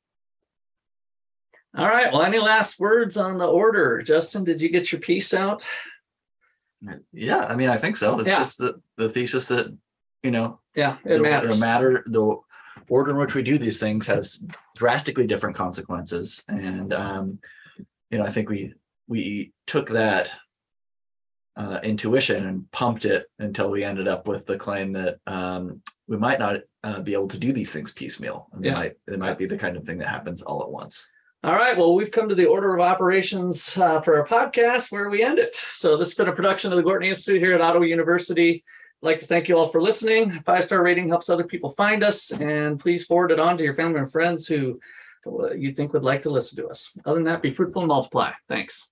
All 1.77 1.87
right. 1.87 2.11
Well, 2.11 2.23
any 2.23 2.39
last 2.39 2.79
words 2.79 3.15
on 3.17 3.37
the 3.37 3.47
order? 3.47 4.01
Justin, 4.01 4.43
did 4.43 4.61
you 4.61 4.69
get 4.69 4.91
your 4.91 4.99
piece 4.99 5.33
out? 5.33 5.65
Yeah, 7.11 7.45
I 7.45 7.55
mean, 7.55 7.69
I 7.69 7.77
think 7.77 7.97
so. 7.97 8.19
It's 8.19 8.29
yeah. 8.29 8.39
just 8.39 8.57
the, 8.57 8.81
the 8.97 9.09
thesis 9.09 9.45
that, 9.45 9.75
you 10.23 10.31
know, 10.31 10.59
yeah, 10.75 10.97
it 11.05 11.17
the, 11.17 11.21
matters. 11.23 11.59
The 11.59 11.65
matter, 11.65 12.03
the 12.07 12.35
order 12.89 13.11
in 13.11 13.17
which 13.17 13.33
we 13.33 13.43
do 13.43 13.57
these 13.57 13.79
things 13.79 14.07
has 14.07 14.43
drastically 14.75 15.25
different 15.25 15.55
consequences. 15.55 16.43
And, 16.47 16.93
um, 16.93 17.39
you 18.09 18.17
know, 18.17 18.25
I 18.25 18.31
think 18.31 18.49
we 18.49 18.73
we 19.07 19.53
took 19.65 19.89
that 19.89 20.29
uh, 21.55 21.79
intuition 21.83 22.45
and 22.45 22.71
pumped 22.71 23.05
it 23.05 23.25
until 23.39 23.71
we 23.71 23.83
ended 23.83 24.07
up 24.07 24.27
with 24.27 24.45
the 24.45 24.57
claim 24.57 24.93
that 24.93 25.17
um, 25.25 25.81
we 26.07 26.17
might 26.17 26.39
not 26.39 26.57
uh, 26.83 27.01
be 27.01 27.13
able 27.13 27.27
to 27.27 27.39
do 27.39 27.51
these 27.51 27.71
things 27.71 27.91
piecemeal. 27.91 28.47
And 28.53 28.63
yeah. 28.63 28.71
It 28.71 28.75
might, 28.75 28.93
it 29.07 29.19
might 29.19 29.37
be 29.37 29.47
the 29.47 29.57
kind 29.57 29.75
of 29.75 29.83
thing 29.83 29.97
that 29.97 30.07
happens 30.07 30.41
all 30.41 30.61
at 30.61 30.69
once. 30.69 31.11
All 31.43 31.55
right. 31.55 31.77
Well, 31.77 31.95
we've 31.95 32.11
come 32.11 32.29
to 32.29 32.35
the 32.35 32.45
order 32.45 32.75
of 32.75 32.81
operations 32.81 33.77
uh, 33.77 34.01
for 34.01 34.17
our 34.17 34.27
podcast 34.27 34.91
where 34.91 35.09
we 35.09 35.23
end 35.23 35.39
it. 35.39 35.55
So 35.55 35.97
this 35.97 36.09
has 36.09 36.15
been 36.15 36.27
a 36.27 36.35
production 36.35 36.71
of 36.71 36.77
the 36.77 36.83
Gwartney 36.83 37.07
Institute 37.07 37.41
here 37.41 37.53
at 37.53 37.61
Ottawa 37.61 37.85
University. 37.85 38.63
I'd 39.01 39.05
like 39.05 39.19
to 39.19 39.27
thank 39.27 39.47
you 39.47 39.57
all 39.57 39.69
for 39.69 39.81
listening. 39.81 40.41
Five 40.45 40.65
star 40.65 40.83
rating 40.83 41.07
helps 41.07 41.29
other 41.29 41.43
people 41.43 41.69
find 41.71 42.03
us, 42.03 42.31
and 42.31 42.79
please 42.79 43.05
forward 43.05 43.31
it 43.31 43.39
on 43.39 43.55
to 43.57 43.63
your 43.63 43.75
family 43.75 43.99
and 43.99 44.11
friends 44.11 44.47
who 44.47 44.79
uh, 45.27 45.51
you 45.53 45.71
think 45.71 45.93
would 45.93 46.03
like 46.03 46.23
to 46.23 46.31
listen 46.31 46.61
to 46.63 46.69
us. 46.69 46.97
Other 47.05 47.15
than 47.15 47.25
that, 47.25 47.43
be 47.43 47.53
fruitful 47.53 47.83
and 47.83 47.89
multiply. 47.89 48.31
Thanks. 48.49 48.91